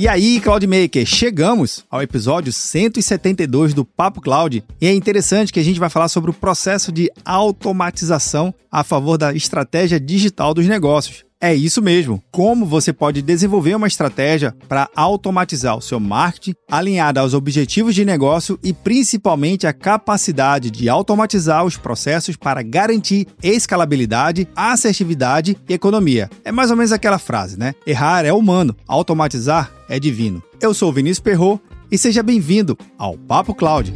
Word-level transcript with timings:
E 0.00 0.08
aí, 0.08 0.40
Cloudmaker, 0.40 1.04
chegamos 1.04 1.84
ao 1.90 2.00
episódio 2.00 2.50
172 2.50 3.74
do 3.74 3.84
Papo 3.84 4.22
Cloud. 4.22 4.64
E 4.80 4.86
é 4.86 4.94
interessante 4.94 5.52
que 5.52 5.60
a 5.60 5.62
gente 5.62 5.78
vai 5.78 5.90
falar 5.90 6.08
sobre 6.08 6.30
o 6.30 6.32
processo 6.32 6.90
de 6.90 7.12
automatização 7.22 8.54
a 8.72 8.82
favor 8.82 9.18
da 9.18 9.34
estratégia 9.34 10.00
digital 10.00 10.54
dos 10.54 10.66
negócios. 10.66 11.26
É 11.42 11.54
isso 11.54 11.80
mesmo. 11.80 12.22
Como 12.30 12.66
você 12.66 12.92
pode 12.92 13.22
desenvolver 13.22 13.74
uma 13.74 13.86
estratégia 13.86 14.54
para 14.68 14.90
automatizar 14.94 15.74
o 15.74 15.80
seu 15.80 15.98
marketing, 15.98 16.54
alinhada 16.70 17.20
aos 17.20 17.32
objetivos 17.32 17.94
de 17.94 18.04
negócio 18.04 18.58
e 18.62 18.74
principalmente 18.74 19.66
a 19.66 19.72
capacidade 19.72 20.70
de 20.70 20.86
automatizar 20.86 21.64
os 21.64 21.78
processos 21.78 22.36
para 22.36 22.62
garantir 22.62 23.26
escalabilidade, 23.42 24.46
assertividade 24.54 25.56
e 25.66 25.72
economia. 25.72 26.28
É 26.44 26.52
mais 26.52 26.70
ou 26.70 26.76
menos 26.76 26.92
aquela 26.92 27.18
frase, 27.18 27.58
né? 27.58 27.74
Errar 27.86 28.26
é 28.26 28.32
humano, 28.34 28.76
automatizar 28.86 29.72
é 29.88 29.98
divino. 29.98 30.42
Eu 30.60 30.74
sou 30.74 30.92
Vinícius 30.92 31.20
Perro 31.20 31.58
e 31.90 31.96
seja 31.96 32.22
bem-vindo 32.22 32.76
ao 32.98 33.16
Papo 33.16 33.54
Cloud. 33.54 33.94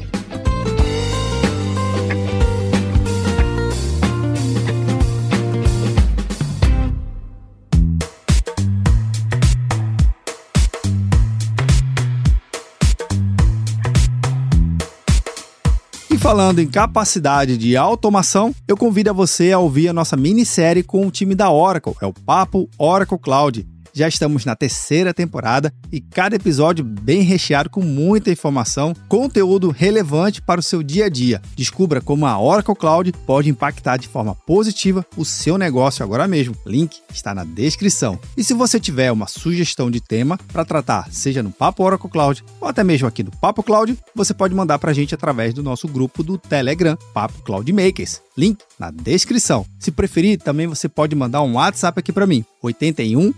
Falando 16.24 16.58
em 16.58 16.66
capacidade 16.66 17.58
de 17.58 17.76
automação, 17.76 18.54
eu 18.66 18.78
convido 18.78 19.10
a 19.10 19.12
você 19.12 19.52
a 19.52 19.58
ouvir 19.58 19.90
a 19.90 19.92
nossa 19.92 20.16
minissérie 20.16 20.82
com 20.82 21.06
o 21.06 21.10
time 21.10 21.34
da 21.34 21.50
Oracle, 21.50 21.92
é 22.00 22.06
o 22.06 22.14
Papo 22.14 22.66
Oracle 22.78 23.18
Cloud. 23.18 23.73
Já 23.96 24.08
estamos 24.08 24.44
na 24.44 24.56
terceira 24.56 25.14
temporada 25.14 25.72
e 25.92 26.00
cada 26.00 26.34
episódio 26.34 26.84
bem 26.84 27.22
recheado 27.22 27.70
com 27.70 27.80
muita 27.80 28.28
informação, 28.28 28.92
conteúdo 29.08 29.70
relevante 29.70 30.42
para 30.42 30.58
o 30.58 30.62
seu 30.64 30.82
dia 30.82 31.04
a 31.04 31.08
dia. 31.08 31.40
Descubra 31.54 32.00
como 32.00 32.26
a 32.26 32.36
Oracle 32.36 32.74
Cloud 32.74 33.12
pode 33.24 33.48
impactar 33.48 33.96
de 33.96 34.08
forma 34.08 34.34
positiva 34.34 35.06
o 35.16 35.24
seu 35.24 35.56
negócio 35.56 36.02
agora 36.02 36.26
mesmo. 36.26 36.56
Link 36.66 37.00
está 37.12 37.32
na 37.32 37.44
descrição. 37.44 38.18
E 38.36 38.42
se 38.42 38.52
você 38.52 38.80
tiver 38.80 39.12
uma 39.12 39.28
sugestão 39.28 39.88
de 39.88 40.00
tema 40.00 40.36
para 40.52 40.64
tratar, 40.64 41.08
seja 41.12 41.40
no 41.40 41.52
Papo 41.52 41.84
Oracle 41.84 42.10
Cloud 42.10 42.44
ou 42.60 42.66
até 42.66 42.82
mesmo 42.82 43.06
aqui 43.06 43.22
no 43.22 43.30
Papo 43.30 43.62
Cloud, 43.62 43.96
você 44.12 44.34
pode 44.34 44.56
mandar 44.56 44.80
para 44.80 44.90
a 44.90 44.94
gente 44.94 45.14
através 45.14 45.54
do 45.54 45.62
nosso 45.62 45.86
grupo 45.86 46.24
do 46.24 46.36
Telegram, 46.36 46.98
Papo 47.12 47.42
Cloud 47.44 47.72
Makers. 47.72 48.20
Link 48.36 48.58
na 48.76 48.90
descrição. 48.90 49.64
Se 49.78 49.92
preferir, 49.92 50.40
também 50.40 50.66
você 50.66 50.88
pode 50.88 51.14
mandar 51.14 51.42
um 51.42 51.54
WhatsApp 51.54 52.00
aqui 52.00 52.12
para 52.12 52.26
mim, 52.26 52.44
81 52.60 53.32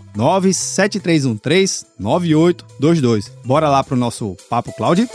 97313 0.53 1.85
9822. 1.99 3.31
Bora 3.43 3.69
lá 3.69 3.83
pro 3.83 3.95
nosso 3.95 4.35
Papo 4.49 4.73
Cloud? 4.73 5.07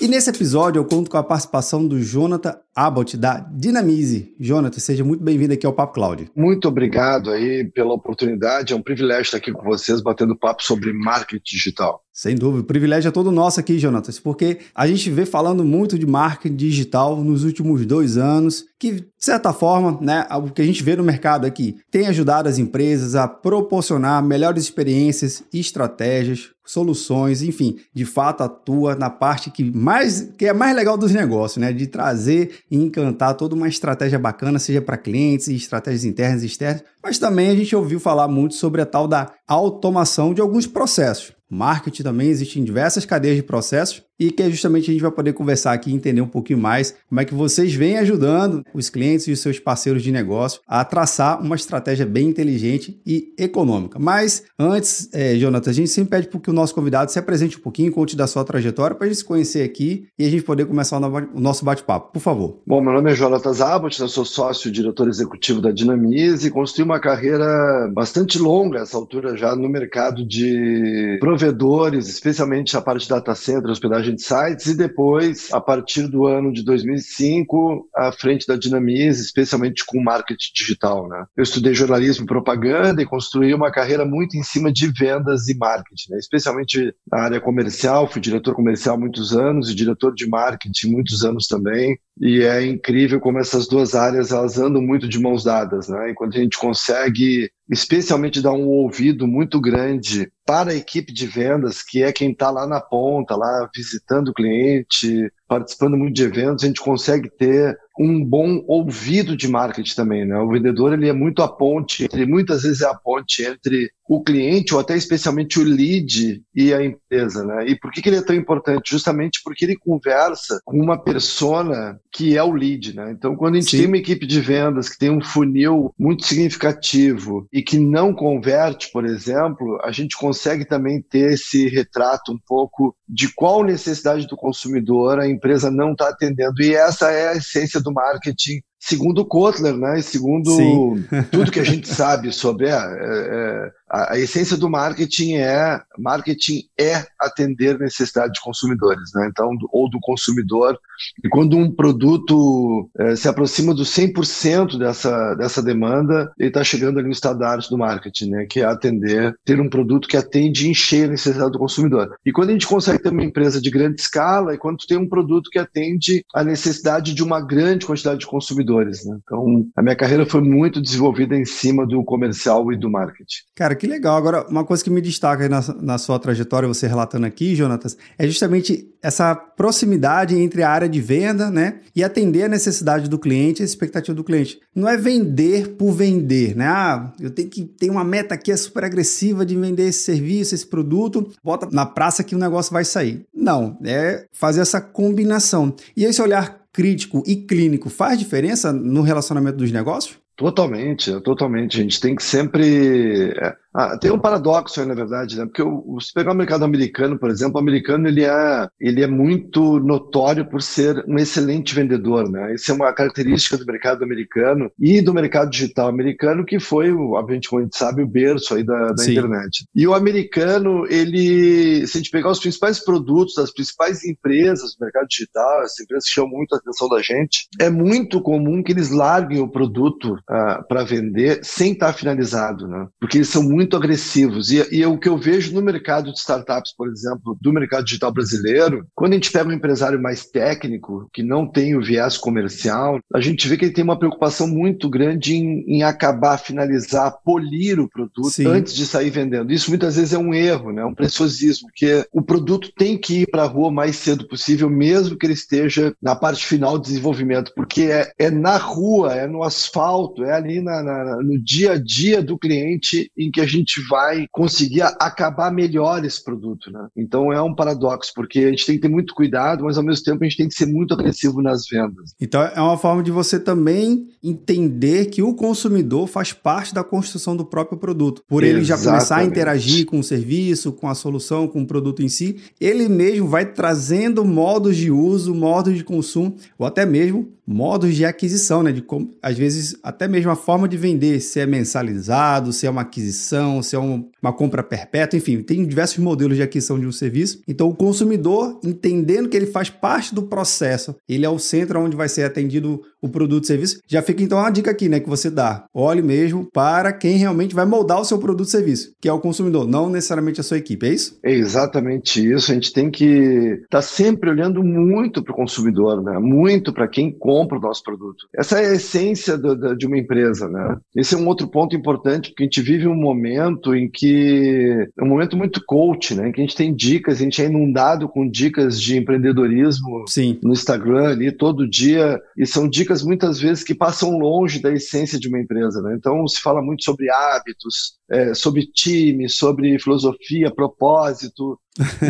E 0.00 0.08
nesse 0.08 0.30
episódio 0.30 0.80
eu 0.80 0.84
conto 0.84 1.10
com 1.10 1.18
a 1.18 1.22
participação 1.22 1.86
do 1.86 2.00
Jonathan 2.02 2.56
Abbott, 2.74 3.16
da 3.16 3.40
Dinamize. 3.40 4.34
Jonathan, 4.38 4.78
seja 4.78 5.04
muito 5.04 5.22
bem-vindo 5.22 5.52
aqui 5.52 5.66
ao 5.66 5.72
Papo 5.72 5.94
Cloud. 5.94 6.30
Muito 6.36 6.68
obrigado 6.68 7.30
aí 7.30 7.64
pela 7.64 7.92
oportunidade. 7.92 8.72
É 8.72 8.76
um 8.76 8.82
privilégio 8.82 9.22
estar 9.22 9.38
aqui 9.38 9.52
com 9.52 9.62
vocês, 9.62 10.00
batendo 10.00 10.36
papo 10.36 10.62
sobre 10.62 10.92
marketing 10.92 11.42
digital. 11.44 12.02
Sem 12.12 12.34
dúvida, 12.34 12.62
o 12.62 12.66
privilégio 12.66 13.08
é 13.08 13.12
todo 13.12 13.30
nosso 13.30 13.60
aqui, 13.60 13.78
Jonatas, 13.78 14.18
porque 14.18 14.58
a 14.74 14.86
gente 14.86 15.08
vê 15.10 15.24
falando 15.24 15.64
muito 15.64 15.98
de 15.98 16.06
marketing 16.06 16.56
digital 16.56 17.16
nos 17.16 17.44
últimos 17.44 17.86
dois 17.86 18.16
anos, 18.16 18.64
que, 18.78 18.92
de 18.92 19.06
certa 19.16 19.52
forma, 19.52 19.98
né, 20.00 20.26
o 20.32 20.50
que 20.50 20.60
a 20.60 20.64
gente 20.64 20.82
vê 20.82 20.96
no 20.96 21.04
mercado 21.04 21.46
aqui 21.46 21.76
tem 21.90 22.08
ajudado 22.08 22.48
as 22.48 22.58
empresas 22.58 23.14
a 23.14 23.28
proporcionar 23.28 24.22
melhores 24.22 24.64
experiências, 24.64 25.42
estratégias, 25.52 26.50
soluções, 26.64 27.42
enfim, 27.42 27.78
de 27.92 28.04
fato 28.04 28.42
atua 28.42 28.94
na 28.94 29.10
parte 29.10 29.50
que 29.50 29.64
mais 29.64 30.32
que 30.36 30.46
é 30.46 30.52
mais 30.52 30.74
legal 30.76 30.96
dos 30.96 31.12
negócios, 31.12 31.56
né, 31.56 31.72
de 31.72 31.86
trazer 31.86 32.60
e 32.70 32.76
encantar 32.76 33.34
toda 33.34 33.54
uma 33.54 33.68
estratégia 33.68 34.18
bacana, 34.18 34.58
seja 34.58 34.80
para 34.80 34.96
clientes, 34.96 35.48
estratégias 35.48 36.04
internas 36.04 36.42
e 36.42 36.46
externas, 36.46 36.84
mas 37.02 37.18
também 37.18 37.50
a 37.50 37.56
gente 37.56 37.74
ouviu 37.74 37.98
falar 37.98 38.28
muito 38.28 38.54
sobre 38.54 38.80
a 38.80 38.86
tal 38.86 39.08
da 39.08 39.32
automação 39.48 40.32
de 40.32 40.40
alguns 40.40 40.66
processos. 40.66 41.32
Marketing 41.50 42.04
também 42.04 42.28
existem 42.28 42.62
diversas 42.62 43.04
cadeias 43.04 43.36
de 43.36 43.42
processos 43.42 44.02
e 44.20 44.30
que 44.30 44.42
é 44.42 44.50
justamente 44.50 44.90
a 44.90 44.92
gente 44.92 45.02
vai 45.02 45.10
poder 45.10 45.32
conversar 45.32 45.72
aqui 45.72 45.90
e 45.90 45.94
entender 45.94 46.20
um 46.20 46.28
pouquinho 46.28 46.58
mais 46.58 46.94
como 47.08 47.20
é 47.20 47.24
que 47.24 47.34
vocês 47.34 47.74
vêm 47.74 47.96
ajudando 47.96 48.62
os 48.74 48.90
clientes 48.90 49.26
e 49.26 49.32
os 49.32 49.40
seus 49.40 49.58
parceiros 49.58 50.02
de 50.02 50.12
negócio 50.12 50.60
a 50.68 50.84
traçar 50.84 51.40
uma 51.42 51.56
estratégia 51.56 52.04
bem 52.04 52.28
inteligente 52.28 53.00
e 53.06 53.32
econômica. 53.38 53.98
Mas 53.98 54.44
antes, 54.58 55.08
é, 55.14 55.34
Jonathan, 55.36 55.70
a 55.70 55.74
gente 55.74 55.88
sempre 55.88 56.10
pede 56.10 56.28
para 56.28 56.38
que 56.38 56.50
o 56.50 56.52
nosso 56.52 56.74
convidado 56.74 57.10
se 57.10 57.18
apresente 57.18 57.56
um 57.56 57.60
pouquinho, 57.60 57.90
conte 57.90 58.14
da 58.14 58.26
sua 58.26 58.44
trajetória 58.44 58.94
para 58.94 59.06
a 59.06 59.08
gente 59.08 59.18
se 59.18 59.24
conhecer 59.24 59.62
aqui 59.62 60.06
e 60.18 60.26
a 60.26 60.30
gente 60.30 60.42
poder 60.42 60.66
começar 60.66 60.98
o 60.98 61.40
nosso 61.40 61.64
bate-papo. 61.64 62.12
Por 62.12 62.20
favor. 62.20 62.60
Bom, 62.66 62.82
meu 62.82 62.92
nome 62.92 63.10
é 63.10 63.14
Jonathan 63.14 63.52
Zabot, 63.54 63.98
eu 64.00 64.08
sou 64.08 64.24
sócio 64.24 64.68
e 64.68 64.72
diretor 64.72 65.08
executivo 65.08 65.62
da 65.62 65.70
Dinamize 65.70 66.46
e 66.46 66.50
construí 66.50 66.84
uma 66.84 67.00
carreira 67.00 67.90
bastante 67.94 68.38
longa, 68.38 68.80
essa 68.80 68.96
altura 68.96 69.36
já 69.36 69.56
no 69.56 69.68
mercado 69.68 70.26
de 70.26 71.16
provedores, 71.20 72.08
especialmente 72.08 72.76
a 72.76 72.82
parte 72.82 73.04
de 73.04 73.08
data 73.08 73.34
center, 73.34 73.70
hospedagem 73.70 74.09
de 74.12 74.22
sites 74.22 74.66
e 74.66 74.76
depois, 74.76 75.52
a 75.52 75.60
partir 75.60 76.06
do 76.06 76.26
ano 76.26 76.52
de 76.52 76.64
2005, 76.64 77.88
à 77.96 78.12
frente 78.12 78.46
da 78.46 78.56
Dinamize, 78.56 79.22
especialmente 79.22 79.84
com 79.86 80.02
marketing 80.02 80.52
digital. 80.54 81.08
Né? 81.08 81.24
Eu 81.36 81.42
estudei 81.42 81.74
jornalismo 81.74 82.24
e 82.24 82.28
propaganda 82.28 83.02
e 83.02 83.06
construí 83.06 83.54
uma 83.54 83.70
carreira 83.70 84.04
muito 84.04 84.36
em 84.36 84.42
cima 84.42 84.72
de 84.72 84.90
vendas 84.92 85.48
e 85.48 85.56
marketing, 85.56 86.12
né? 86.12 86.18
especialmente 86.18 86.94
na 87.10 87.22
área 87.22 87.40
comercial. 87.40 88.08
Fui 88.08 88.20
diretor 88.20 88.54
comercial 88.54 88.98
muitos 88.98 89.36
anos 89.36 89.70
e 89.70 89.74
diretor 89.74 90.14
de 90.14 90.28
marketing 90.28 90.90
muitos 90.90 91.24
anos 91.24 91.46
também. 91.46 91.98
E 92.20 92.42
é 92.42 92.66
incrível 92.66 93.18
como 93.18 93.38
essas 93.38 93.66
duas 93.66 93.94
áreas 93.94 94.30
elas 94.30 94.58
andam 94.58 94.82
muito 94.82 95.08
de 95.08 95.18
mãos 95.18 95.42
dadas, 95.42 95.88
né? 95.88 96.10
Enquanto 96.10 96.36
a 96.36 96.40
gente 96.40 96.58
consegue, 96.58 97.50
especialmente, 97.70 98.42
dar 98.42 98.52
um 98.52 98.66
ouvido 98.66 99.26
muito 99.26 99.58
grande 99.58 100.30
para 100.44 100.72
a 100.72 100.74
equipe 100.74 101.14
de 101.14 101.26
vendas, 101.26 101.82
que 101.82 102.02
é 102.02 102.12
quem 102.12 102.32
está 102.32 102.50
lá 102.50 102.66
na 102.66 102.78
ponta, 102.78 103.34
lá 103.34 103.70
visitando 103.74 104.28
o 104.28 104.34
cliente, 104.34 105.32
participando 105.48 105.96
muito 105.96 106.14
de 106.14 106.24
eventos, 106.24 106.62
a 106.62 106.66
gente 106.66 106.82
consegue 106.82 107.30
ter 107.30 107.74
um 107.98 108.22
bom 108.22 108.62
ouvido 108.68 109.34
de 109.34 109.48
marketing 109.48 109.94
também, 109.94 110.26
né? 110.26 110.38
O 110.40 110.50
vendedor 110.50 110.92
ele 110.92 111.08
é 111.08 111.14
muito 111.14 111.42
a 111.42 111.48
ponte, 111.48 112.06
ele 112.12 112.26
muitas 112.26 112.64
vezes 112.64 112.82
é 112.82 112.86
a 112.86 112.94
ponte 112.94 113.42
entre 113.42 113.90
o 114.10 114.20
cliente 114.20 114.74
ou 114.74 114.80
até 114.80 114.96
especialmente 114.96 115.60
o 115.60 115.62
lead 115.62 116.42
e 116.52 116.74
a 116.74 116.84
empresa, 116.84 117.44
né? 117.44 117.68
E 117.68 117.78
por 117.78 117.92
que, 117.92 118.02
que 118.02 118.08
ele 118.08 118.16
é 118.16 118.22
tão 118.22 118.34
importante? 118.34 118.90
Justamente 118.90 119.40
porque 119.44 119.64
ele 119.64 119.76
conversa 119.76 120.60
com 120.64 120.76
uma 120.80 121.00
persona 121.00 121.96
que 122.12 122.36
é 122.36 122.42
o 122.42 122.50
lead, 122.50 122.96
né? 122.96 123.12
Então, 123.12 123.36
quando 123.36 123.54
a 123.54 123.60
gente 123.60 123.70
Sim. 123.70 123.78
tem 123.78 123.86
uma 123.86 123.98
equipe 123.98 124.26
de 124.26 124.40
vendas 124.40 124.88
que 124.88 124.98
tem 124.98 125.10
um 125.10 125.22
funil 125.22 125.94
muito 125.96 126.26
significativo 126.26 127.46
e 127.52 127.62
que 127.62 127.78
não 127.78 128.12
converte, 128.12 128.90
por 128.92 129.06
exemplo, 129.06 129.78
a 129.84 129.92
gente 129.92 130.16
consegue 130.16 130.64
também 130.64 131.00
ter 131.00 131.34
esse 131.34 131.68
retrato 131.68 132.32
um 132.32 132.38
pouco 132.48 132.96
de 133.08 133.32
qual 133.32 133.62
necessidade 133.62 134.26
do 134.26 134.36
consumidor 134.36 135.20
a 135.20 135.28
empresa 135.28 135.70
não 135.70 135.92
está 135.92 136.08
atendendo. 136.08 136.60
E 136.60 136.74
essa 136.74 137.12
é 137.12 137.28
a 137.28 137.36
essência 137.36 137.80
do 137.80 137.92
marketing 137.92 138.60
segundo 138.80 139.26
Kotler, 139.26 139.76
né, 139.76 139.98
e 139.98 140.02
segundo 140.02 140.50
Sim. 140.50 141.04
tudo 141.30 141.52
que 141.52 141.60
a 141.60 141.64
gente 141.64 141.86
sabe 141.86 142.32
sobre 142.32 142.68
é, 142.68 142.72
é, 142.72 143.70
a, 143.90 144.14
a, 144.14 144.18
essência 144.18 144.56
do 144.56 144.70
marketing 144.70 145.34
é 145.34 145.80
marketing 145.98 146.62
é 146.78 147.04
atender 147.20 147.78
necessidade 147.78 148.34
de 148.34 148.40
consumidores, 148.40 149.10
né? 149.14 149.28
Então, 149.30 149.50
ou 149.72 149.90
do 149.90 149.98
consumidor. 150.00 150.78
E 151.24 151.28
quando 151.28 151.56
um 151.56 151.70
produto 151.70 152.88
é, 152.98 153.16
se 153.16 153.28
aproxima 153.28 153.74
do 153.74 153.82
100% 153.82 154.78
dessa, 154.78 155.34
dessa 155.34 155.62
demanda, 155.62 156.30
ele 156.38 156.48
está 156.48 156.62
chegando 156.62 156.98
ali 156.98 157.08
no 157.08 157.12
estado 157.12 157.38
da 157.38 157.48
arte 157.48 157.68
do 157.68 157.78
marketing, 157.78 158.30
né? 158.30 158.46
Que 158.48 158.60
é 158.60 158.64
atender, 158.64 159.34
ter 159.44 159.60
um 159.60 159.68
produto 159.68 160.06
que 160.06 160.16
atende 160.16 160.66
e 160.66 160.70
encher 160.70 161.08
a 161.08 161.12
necessidade 161.12 161.52
do 161.52 161.58
consumidor. 161.58 162.14
E 162.24 162.32
quando 162.32 162.50
a 162.50 162.52
gente 162.52 162.66
consegue 162.66 163.02
ter 163.02 163.10
uma 163.10 163.24
empresa 163.24 163.60
de 163.60 163.70
grande 163.70 164.00
escala, 164.00 164.54
é 164.54 164.58
quando 164.58 164.86
tem 164.86 164.98
um 164.98 165.08
produto 165.08 165.50
que 165.50 165.58
atende 165.58 166.24
a 166.34 166.44
necessidade 166.44 167.12
de 167.12 167.22
uma 167.22 167.40
grande 167.40 167.86
quantidade 167.86 168.20
de 168.20 168.26
consumidores, 168.26 169.04
né? 169.04 169.18
Então, 169.24 169.66
a 169.76 169.82
minha 169.82 169.96
carreira 169.96 170.24
foi 170.24 170.40
muito 170.40 170.80
desenvolvida 170.80 171.34
em 171.34 171.44
cima 171.44 171.86
do 171.86 172.04
comercial 172.04 172.72
e 172.72 172.76
do 172.76 172.90
marketing. 172.90 173.40
Cara, 173.56 173.74
que 173.80 173.86
legal. 173.86 174.14
Agora, 174.14 174.46
uma 174.46 174.62
coisa 174.62 174.84
que 174.84 174.90
me 174.90 175.00
destaca 175.00 175.48
na, 175.48 175.62
na 175.80 175.96
sua 175.96 176.18
trajetória, 176.18 176.68
você 176.68 176.86
relatando 176.86 177.24
aqui, 177.24 177.56
Jonatas, 177.56 177.96
é 178.18 178.26
justamente 178.26 178.92
essa 179.02 179.34
proximidade 179.34 180.38
entre 180.38 180.62
a 180.62 180.68
área 180.68 180.86
de 180.86 181.00
venda, 181.00 181.50
né, 181.50 181.80
e 181.96 182.04
atender 182.04 182.42
a 182.42 182.48
necessidade 182.48 183.08
do 183.08 183.18
cliente, 183.18 183.62
a 183.62 183.64
expectativa 183.64 184.14
do 184.14 184.22
cliente. 184.22 184.60
Não 184.74 184.86
é 184.86 184.98
vender 184.98 185.76
por 185.76 185.92
vender, 185.92 186.54
né? 186.54 186.66
Ah, 186.66 187.10
eu 187.18 187.30
tenho 187.30 187.48
que 187.48 187.64
ter 187.64 187.88
uma 187.88 188.04
meta 188.04 188.34
aqui 188.34 188.52
é 188.52 188.56
super 188.56 188.84
agressiva 188.84 189.46
de 189.46 189.56
vender 189.56 189.88
esse 189.88 190.02
serviço, 190.02 190.54
esse 190.54 190.66
produto, 190.66 191.32
bota 191.42 191.66
na 191.72 191.86
praça 191.86 192.22
que 192.22 192.34
o 192.34 192.38
negócio 192.38 192.74
vai 192.74 192.84
sair. 192.84 193.24
Não, 193.34 193.78
é 193.82 194.26
fazer 194.30 194.60
essa 194.60 194.78
combinação. 194.78 195.74
E 195.96 196.04
esse 196.04 196.20
olhar 196.20 196.60
crítico 196.70 197.22
e 197.26 197.34
clínico 197.34 197.88
faz 197.88 198.18
diferença 198.18 198.72
no 198.72 199.00
relacionamento 199.00 199.56
dos 199.56 199.72
negócios? 199.72 200.18
Totalmente, 200.40 201.20
totalmente. 201.20 201.78
A 201.78 201.82
gente 201.82 202.00
tem 202.00 202.14
que 202.16 202.22
sempre. 202.22 203.30
É, 203.32 203.54
ah, 203.74 203.98
tem 203.98 204.10
um 204.10 204.18
paradoxo 204.18 204.80
aí, 204.80 204.86
na 204.86 204.94
verdade, 204.94 205.36
né? 205.38 205.44
Porque 205.44 205.62
o, 205.62 206.00
se 206.00 206.14
pegar 206.14 206.32
o 206.32 206.34
mercado 206.34 206.64
americano, 206.64 207.18
por 207.18 207.28
exemplo, 207.28 207.56
o 207.56 207.58
americano 207.60 208.08
ele 208.08 208.24
é, 208.24 208.66
ele 208.80 209.02
é 209.02 209.06
muito 209.06 209.78
notório 209.78 210.48
por 210.48 210.62
ser 210.62 211.04
um 211.06 211.18
excelente 211.18 211.74
vendedor, 211.74 212.28
né? 212.30 212.54
Isso 212.54 212.72
é 212.72 212.74
uma 212.74 212.90
característica 212.90 213.58
do 213.58 213.66
mercado 213.66 214.02
americano 214.02 214.72
e 214.80 215.02
do 215.02 215.12
mercado 215.12 215.50
digital 215.50 215.88
americano, 215.88 216.42
que 216.42 216.58
foi, 216.58 216.90
obviamente, 216.90 217.50
como 217.50 217.60
a 217.60 217.64
gente 217.64 217.76
sabe, 217.76 218.02
o 218.02 218.08
berço 218.08 218.54
aí 218.54 218.64
da, 218.64 218.92
da 218.92 219.04
internet. 219.04 219.66
E 219.74 219.86
o 219.86 219.92
americano, 219.92 220.86
ele, 220.88 221.86
se 221.86 221.98
a 221.98 222.00
gente 222.00 222.10
pegar 222.10 222.30
os 222.30 222.40
principais 222.40 222.82
produtos 222.82 223.34
das 223.34 223.52
principais 223.52 224.02
empresas 224.06 224.74
do 224.74 224.84
mercado 224.86 225.06
digital, 225.06 225.60
as 225.60 225.78
empresas 225.78 226.06
que 226.06 226.14
chamam 226.14 226.30
muito 226.30 226.54
a 226.54 226.58
atenção 226.58 226.88
da 226.88 227.02
gente, 227.02 227.46
é 227.60 227.68
muito 227.68 228.22
comum 228.22 228.62
que 228.62 228.72
eles 228.72 228.90
larguem 228.90 229.42
o 229.42 229.50
produto 229.50 230.16
uh, 230.30 230.66
para 230.66 230.84
vender 230.84 231.40
sem 231.42 231.72
estar 231.72 231.92
finalizado, 231.92 232.68
né? 232.68 232.86
Porque 233.00 233.18
eles 233.18 233.28
são 233.28 233.42
muito 233.42 233.76
agressivos. 233.76 234.50
E, 234.50 234.66
e 234.74 234.86
o 234.86 234.98
que 234.98 235.08
eu 235.08 235.18
vejo 235.18 235.52
no 235.52 235.60
mercado 235.60 236.12
de 236.12 236.18
startups, 236.18 236.74
por 236.76 236.88
exemplo, 236.88 237.36
do 237.40 237.52
mercado 237.52 237.84
digital 237.84 238.12
brasileiro, 238.12 238.86
quando 238.94 239.12
a 239.12 239.14
gente 239.16 239.32
pega 239.32 239.48
um 239.48 239.52
empresário 239.52 240.00
mais 240.00 240.26
técnico, 240.26 241.08
que 241.12 241.22
não 241.22 241.46
tem 241.46 241.76
o 241.76 241.82
viés 241.82 242.16
comercial, 242.16 243.00
a 243.12 243.20
gente 243.20 243.48
vê 243.48 243.56
que 243.56 243.64
ele 243.64 243.74
tem 243.74 243.84
uma 243.84 243.98
preocupação 243.98 244.46
muito 244.46 244.88
grande 244.88 245.34
em, 245.34 245.64
em 245.66 245.82
acabar, 245.82 246.38
finalizar, 246.38 247.18
polir 247.24 247.80
o 247.80 247.88
produto 247.88 248.30
Sim. 248.30 248.46
antes 248.46 248.74
de 248.74 248.86
sair 248.86 249.10
vendendo. 249.10 249.52
Isso 249.52 249.70
muitas 249.70 249.96
vezes 249.96 250.12
é 250.12 250.18
um 250.18 250.32
erro, 250.32 250.72
né? 250.72 250.84
um 250.84 250.94
preciosismo, 250.94 251.68
porque 251.68 252.06
o 252.12 252.22
produto 252.22 252.70
tem 252.76 252.96
que 252.96 253.22
ir 253.22 253.30
para 253.30 253.42
a 253.42 253.46
rua 253.46 253.68
o 253.68 253.72
mais 253.72 253.96
cedo 253.96 254.26
possível, 254.28 254.68
mesmo 254.70 255.16
que 255.16 255.26
ele 255.26 255.32
esteja 255.32 255.94
na 256.00 256.14
parte 256.14 256.44
final 256.46 256.78
do 256.78 256.84
desenvolvimento, 256.84 257.52
porque 257.54 257.82
é, 257.82 258.12
é 258.18 258.30
na 258.30 258.56
rua, 258.56 259.14
é 259.14 259.26
no 259.26 259.42
asfalto, 259.42 260.19
é 260.24 260.32
ali 260.32 260.60
na, 260.60 260.82
na, 260.82 261.16
no 261.16 261.38
dia 261.38 261.72
a 261.72 261.78
dia 261.78 262.22
do 262.22 262.38
cliente 262.38 263.10
em 263.16 263.30
que 263.30 263.40
a 263.40 263.46
gente 263.46 263.80
vai 263.88 264.26
conseguir 264.30 264.82
acabar 264.82 265.52
melhor 265.52 266.04
esse 266.04 266.22
produto, 266.22 266.70
né? 266.70 266.86
Então 266.96 267.32
é 267.32 267.40
um 267.40 267.54
paradoxo, 267.54 268.12
porque 268.14 268.40
a 268.40 268.50
gente 268.50 268.66
tem 268.66 268.76
que 268.76 268.82
ter 268.82 268.88
muito 268.88 269.14
cuidado, 269.14 269.64
mas 269.64 269.76
ao 269.76 269.84
mesmo 269.84 270.04
tempo 270.04 270.22
a 270.22 270.28
gente 270.28 270.36
tem 270.36 270.48
que 270.48 270.54
ser 270.54 270.66
muito 270.66 270.94
agressivo 270.94 271.42
nas 271.42 271.66
vendas. 271.68 272.14
Então 272.20 272.42
é 272.42 272.60
uma 272.60 272.78
forma 272.78 273.02
de 273.02 273.10
você 273.10 273.38
também 273.38 274.08
entender 274.22 275.06
que 275.06 275.22
o 275.22 275.34
consumidor 275.34 276.06
faz 276.06 276.32
parte 276.32 276.74
da 276.74 276.84
construção 276.84 277.36
do 277.36 277.44
próprio 277.44 277.78
produto. 277.78 278.22
Por 278.28 278.42
ele 278.42 278.60
Exatamente. 278.60 278.84
já 278.84 278.90
começar 278.90 279.16
a 279.16 279.24
interagir 279.24 279.86
com 279.86 279.98
o 279.98 280.04
serviço, 280.04 280.72
com 280.72 280.88
a 280.88 280.94
solução, 280.94 281.48
com 281.48 281.62
o 281.62 281.66
produto 281.66 282.02
em 282.02 282.08
si, 282.08 282.36
ele 282.60 282.88
mesmo 282.88 283.28
vai 283.28 283.46
trazendo 283.46 284.24
modos 284.24 284.76
de 284.76 284.90
uso, 284.90 285.34
modos 285.34 285.74
de 285.74 285.84
consumo, 285.84 286.36
ou 286.58 286.66
até 286.66 286.84
mesmo 286.84 287.28
modos 287.46 287.96
de 287.96 288.04
aquisição, 288.04 288.62
né? 288.62 288.70
De 288.70 288.80
como, 288.80 289.12
às 289.20 289.36
vezes, 289.36 289.76
até 289.82 290.06
mesmo 290.10 290.30
a 290.30 290.36
forma 290.36 290.68
de 290.68 290.76
vender, 290.76 291.20
se 291.20 291.40
é 291.40 291.46
mensalizado, 291.46 292.52
se 292.52 292.66
é 292.66 292.70
uma 292.70 292.82
aquisição, 292.82 293.62
se 293.62 293.76
é 293.76 293.78
um, 293.78 294.08
uma 294.20 294.32
compra 294.32 294.62
perpétua, 294.62 295.16
enfim, 295.16 295.42
tem 295.42 295.64
diversos 295.64 295.98
modelos 295.98 296.36
de 296.36 296.42
aquisição 296.42 296.78
de 296.78 296.86
um 296.86 296.92
serviço. 296.92 297.40
Então, 297.46 297.68
o 297.68 297.74
consumidor, 297.74 298.58
entendendo 298.64 299.28
que 299.28 299.36
ele 299.36 299.46
faz 299.46 299.70
parte 299.70 300.14
do 300.14 300.22
processo, 300.22 300.96
ele 301.08 301.24
é 301.24 301.30
o 301.30 301.38
centro 301.38 301.80
onde 301.80 301.96
vai 301.96 302.08
ser 302.08 302.24
atendido 302.24 302.82
o 303.00 303.08
produto 303.08 303.44
e 303.44 303.46
serviço. 303.46 303.80
Já 303.86 304.02
fica 304.02 304.22
então 304.22 304.38
uma 304.38 304.50
dica 304.50 304.70
aqui, 304.70 304.88
né, 304.88 305.00
que 305.00 305.08
você 305.08 305.30
dá. 305.30 305.64
Olhe 305.72 306.02
mesmo 306.02 306.46
para 306.52 306.92
quem 306.92 307.16
realmente 307.16 307.54
vai 307.54 307.64
moldar 307.64 308.00
o 308.00 308.04
seu 308.04 308.18
produto 308.18 308.48
e 308.48 308.50
serviço, 308.50 308.92
que 309.00 309.08
é 309.08 309.12
o 309.12 309.20
consumidor, 309.20 309.66
não 309.66 309.88
necessariamente 309.88 310.40
a 310.40 310.44
sua 310.44 310.58
equipe, 310.58 310.86
é 310.86 310.92
isso? 310.92 311.18
É 311.24 311.32
exatamente 311.32 312.20
isso. 312.20 312.50
A 312.50 312.54
gente 312.54 312.72
tem 312.72 312.90
que 312.90 313.04
estar 313.04 313.78
tá 313.78 313.82
sempre 313.82 314.30
olhando 314.30 314.62
muito 314.62 315.22
para 315.22 315.32
o 315.32 315.36
consumidor, 315.36 316.02
né? 316.02 316.18
Muito 316.18 316.72
para 316.72 316.88
quem 316.88 317.10
compra 317.10 317.58
o 317.58 317.60
nosso 317.60 317.82
produto. 317.82 318.26
Essa 318.34 318.60
é 318.60 318.70
a 318.70 318.74
essência 318.74 319.38
do, 319.38 319.56
do, 319.56 319.76
de 319.76 319.88
uma 319.90 319.98
empresa, 319.98 320.48
né? 320.48 320.76
Esse 320.94 321.14
é 321.14 321.18
um 321.18 321.26
outro 321.26 321.48
ponto 321.48 321.76
importante, 321.76 322.30
porque 322.30 322.44
a 322.44 322.46
gente 322.46 322.62
vive 322.62 322.86
um 322.86 322.94
momento 322.94 323.74
em 323.74 323.90
que 323.90 324.88
é 324.98 325.02
um 325.02 325.08
momento 325.08 325.36
muito 325.36 325.62
coach, 325.66 326.14
né? 326.14 326.28
Em 326.28 326.32
que 326.32 326.40
a 326.40 326.44
gente 326.44 326.56
tem 326.56 326.74
dicas, 326.74 327.20
a 327.20 327.24
gente 327.24 327.42
é 327.42 327.46
inundado 327.46 328.08
com 328.08 328.28
dicas 328.28 328.80
de 328.80 328.96
empreendedorismo 328.96 330.04
Sim. 330.08 330.38
no 330.42 330.52
Instagram 330.52 331.10
ali 331.10 331.32
todo 331.32 331.68
dia, 331.68 332.20
e 332.36 332.46
são 332.46 332.68
dicas 332.68 333.02
muitas 333.02 333.40
vezes 333.40 333.64
que 333.64 333.74
passam 333.74 334.18
longe 334.18 334.60
da 334.60 334.72
essência 334.72 335.18
de 335.18 335.28
uma 335.28 335.40
empresa, 335.40 335.82
né? 335.82 335.94
Então 335.98 336.26
se 336.26 336.40
fala 336.40 336.62
muito 336.62 336.84
sobre 336.84 337.10
hábitos, 337.10 337.98
é, 338.10 338.34
sobre 338.34 338.66
time, 338.66 339.28
sobre 339.28 339.78
filosofia, 339.78 340.50
propósito, 340.50 341.58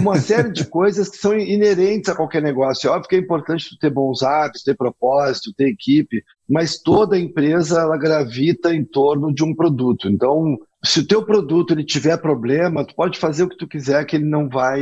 uma 0.01 0.19
série 0.19 0.53
de 0.53 0.65
coisas 0.65 1.09
que 1.09 1.17
são 1.17 1.37
inerentes 1.37 2.09
a 2.09 2.17
qualquer 2.17 2.43
negócio. 2.43 2.89
É 2.89 2.91
óbvio 2.91 3.09
que 3.09 3.17
é 3.17 3.19
importante 3.19 3.79
ter 3.79 3.91
bons 3.91 4.23
hábitos, 4.23 4.63
ter 4.63 4.77
propósito, 4.77 5.53
ter 5.57 5.69
equipe, 5.69 6.23
mas 6.49 6.81
toda 6.81 7.19
empresa 7.19 7.81
ela 7.81 7.97
gravita 7.97 8.75
em 8.75 8.85
torno 8.85 9.33
de 9.33 9.45
um 9.45 9.55
produto. 9.55 10.09
Então, 10.09 10.59
se 10.83 11.01
o 11.01 11.07
teu 11.07 11.23
produto 11.23 11.73
ele 11.73 11.85
tiver 11.85 12.17
problema, 12.17 12.85
tu 12.85 12.95
pode 12.95 13.19
fazer 13.19 13.43
o 13.43 13.49
que 13.49 13.57
tu 13.57 13.69
quiser 13.69 14.05
que 14.07 14.17
ele 14.17 14.25
não 14.25 14.49
vai 14.49 14.81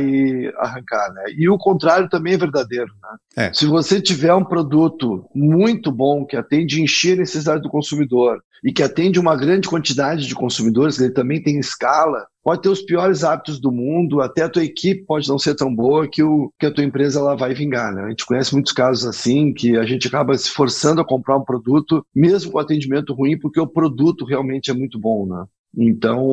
arrancar, 0.57 1.11
né? 1.13 1.23
E 1.37 1.49
o 1.49 1.57
contrário 1.57 2.09
também 2.09 2.33
é 2.33 2.37
verdadeiro, 2.37 2.91
né? 3.01 3.47
É. 3.47 3.53
Se 3.53 3.65
você 3.65 4.01
tiver 4.01 4.33
um 4.33 4.45
produto 4.45 5.25
muito 5.35 5.91
bom 5.91 6.25
que 6.25 6.37
atende 6.37 6.79
a 6.79 6.83
encher 6.83 7.13
a 7.13 7.21
necessidade 7.21 7.61
do 7.61 7.69
consumidor 7.69 8.41
e 8.63 8.71
que 8.71 8.83
atende 8.83 9.19
uma 9.19 9.35
grande 9.35 9.67
quantidade 9.67 10.25
de 10.25 10.35
consumidores, 10.35 10.99
ele 10.99 11.11
também 11.11 11.41
tem 11.41 11.59
escala, 11.59 12.25
pode 12.43 12.61
ter 12.61 12.69
os 12.69 12.81
piores 12.81 13.23
hábitos 13.23 13.59
do 13.59 13.71
mundo, 13.71 14.21
até 14.21 14.43
a 14.43 14.49
tua 14.49 14.63
equipe 14.63 15.05
pode 15.05 15.27
não 15.27 15.37
ser 15.37 15.55
tão 15.55 15.73
boa 15.73 16.07
que, 16.07 16.23
o, 16.23 16.51
que 16.57 16.65
a 16.65 16.73
tua 16.73 16.83
empresa 16.83 17.19
ela 17.19 17.35
vai 17.35 17.53
vingar, 17.53 17.93
né? 17.93 18.05
A 18.05 18.09
gente 18.09 18.25
conhece 18.25 18.53
muitos 18.53 18.71
casos 18.71 19.05
assim, 19.05 19.53
que 19.53 19.77
a 19.77 19.85
gente 19.85 20.07
acaba 20.07 20.37
se 20.37 20.49
forçando 20.49 21.01
a 21.01 21.05
comprar 21.05 21.37
um 21.37 21.43
produto, 21.43 22.05
mesmo 22.15 22.51
com 22.51 22.59
atendimento 22.59 23.13
ruim, 23.13 23.37
porque 23.37 23.59
o 23.59 23.67
produto 23.67 24.25
realmente 24.25 24.71
é 24.71 24.73
muito 24.73 24.97
bom, 24.97 25.25
né? 25.27 25.43
Então, 25.75 26.25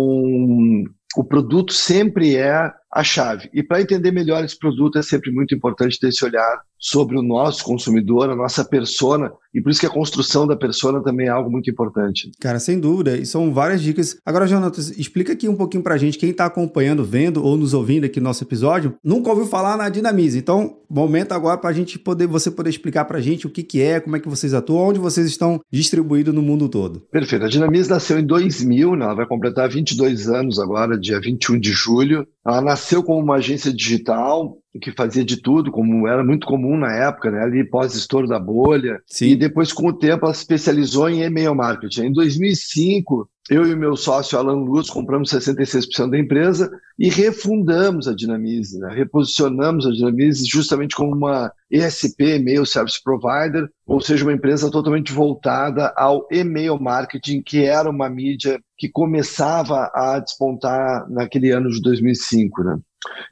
o 1.16 1.24
produto 1.24 1.72
sempre 1.72 2.36
é 2.36 2.72
a 2.96 3.04
chave. 3.04 3.50
E 3.52 3.62
para 3.62 3.82
entender 3.82 4.10
melhor 4.10 4.42
esse 4.42 4.58
produto 4.58 4.98
é 4.98 5.02
sempre 5.02 5.30
muito 5.30 5.54
importante 5.54 6.00
ter 6.00 6.08
esse 6.08 6.24
olhar 6.24 6.62
sobre 6.78 7.18
o 7.18 7.22
nosso 7.22 7.62
consumidor, 7.62 8.30
a 8.30 8.36
nossa 8.36 8.64
persona, 8.64 9.30
e 9.52 9.60
por 9.60 9.70
isso 9.70 9.80
que 9.80 9.86
a 9.86 9.90
construção 9.90 10.46
da 10.46 10.56
persona 10.56 11.02
também 11.02 11.26
é 11.26 11.30
algo 11.30 11.50
muito 11.50 11.70
importante. 11.70 12.30
Cara, 12.40 12.58
sem 12.58 12.78
dúvida, 12.78 13.16
e 13.16 13.26
são 13.26 13.52
várias 13.52 13.82
dicas. 13.82 14.16
Agora, 14.24 14.46
Jonatas, 14.46 14.90
explica 14.98 15.32
aqui 15.32 15.48
um 15.48 15.56
pouquinho 15.56 15.82
pra 15.82 15.96
gente, 15.96 16.18
quem 16.18 16.30
está 16.30 16.46
acompanhando, 16.46 17.04
vendo 17.04 17.44
ou 17.44 17.56
nos 17.56 17.74
ouvindo 17.74 18.04
aqui 18.04 18.20
no 18.20 18.24
nosso 18.24 18.44
episódio, 18.44 18.94
nunca 19.02 19.30
ouviu 19.30 19.46
falar 19.46 19.76
na 19.76 19.88
Dinamize. 19.88 20.38
Então, 20.38 20.78
momento 20.88 21.32
agora 21.32 21.58
para 21.58 21.70
a 21.70 21.72
gente 21.72 21.98
poder, 21.98 22.26
você 22.26 22.50
poder 22.50 22.70
explicar 22.70 23.04
pra 23.04 23.20
gente 23.20 23.46
o 23.46 23.50
que 23.50 23.62
que 23.62 23.82
é, 23.82 24.00
como 24.00 24.16
é 24.16 24.20
que 24.20 24.28
vocês 24.28 24.54
atuam, 24.54 24.88
onde 24.88 24.98
vocês 24.98 25.26
estão 25.26 25.60
distribuídos 25.70 26.34
no 26.34 26.42
mundo 26.42 26.68
todo. 26.68 27.00
Perfeito. 27.10 27.44
A 27.44 27.48
Dinamize 27.48 27.90
nasceu 27.90 28.18
em 28.18 28.26
2000, 28.26 28.94
né? 28.94 29.04
ela 29.04 29.14
vai 29.14 29.26
completar 29.26 29.68
22 29.68 30.28
anos 30.28 30.58
agora, 30.58 30.98
dia 30.98 31.20
21 31.20 31.58
de 31.58 31.72
julho. 31.72 32.26
Ela 32.46 32.60
nasceu 32.60 32.85
como 33.02 33.20
uma 33.20 33.36
agência 33.36 33.72
digital 33.72 34.58
que 34.80 34.92
fazia 34.92 35.24
de 35.24 35.36
tudo, 35.40 35.70
como 35.70 36.06
era 36.06 36.24
muito 36.24 36.46
comum 36.46 36.76
na 36.76 36.92
época, 36.92 37.30
né? 37.30 37.42
ali 37.42 37.64
pós-estouro 37.64 38.26
da 38.26 38.38
bolha. 38.38 39.00
Sim. 39.06 39.28
E 39.28 39.36
depois, 39.36 39.72
com 39.72 39.88
o 39.88 39.92
tempo, 39.92 40.24
ela 40.24 40.34
se 40.34 40.40
especializou 40.40 41.08
em 41.08 41.22
e-mail 41.22 41.54
marketing. 41.54 42.06
Em 42.06 42.12
2005, 42.12 43.28
eu 43.48 43.64
e 43.64 43.72
o 43.72 43.76
meu 43.76 43.96
sócio 43.96 44.36
Alan 44.36 44.64
Lutz 44.64 44.90
compramos 44.90 45.30
66% 45.30 46.10
da 46.10 46.18
empresa 46.18 46.70
e 46.98 47.08
refundamos 47.08 48.08
a 48.08 48.14
Dinamize, 48.14 48.78
né? 48.78 48.92
reposicionamos 48.92 49.86
a 49.86 49.90
Dinamize 49.90 50.44
justamente 50.46 50.96
como 50.96 51.14
uma 51.14 51.52
ESP, 51.70 52.20
Email 52.22 52.66
Service 52.66 53.00
Provider, 53.02 53.68
ou 53.86 54.00
seja, 54.00 54.24
uma 54.24 54.32
empresa 54.32 54.70
totalmente 54.70 55.12
voltada 55.12 55.92
ao 55.96 56.26
e-mail 56.30 56.80
marketing, 56.80 57.40
que 57.40 57.64
era 57.64 57.88
uma 57.88 58.08
mídia 58.08 58.60
que 58.76 58.88
começava 58.88 59.90
a 59.94 60.18
despontar 60.18 61.08
naquele 61.08 61.50
ano 61.50 61.70
de 61.70 61.80
2005. 61.80 62.64
Né? 62.64 62.78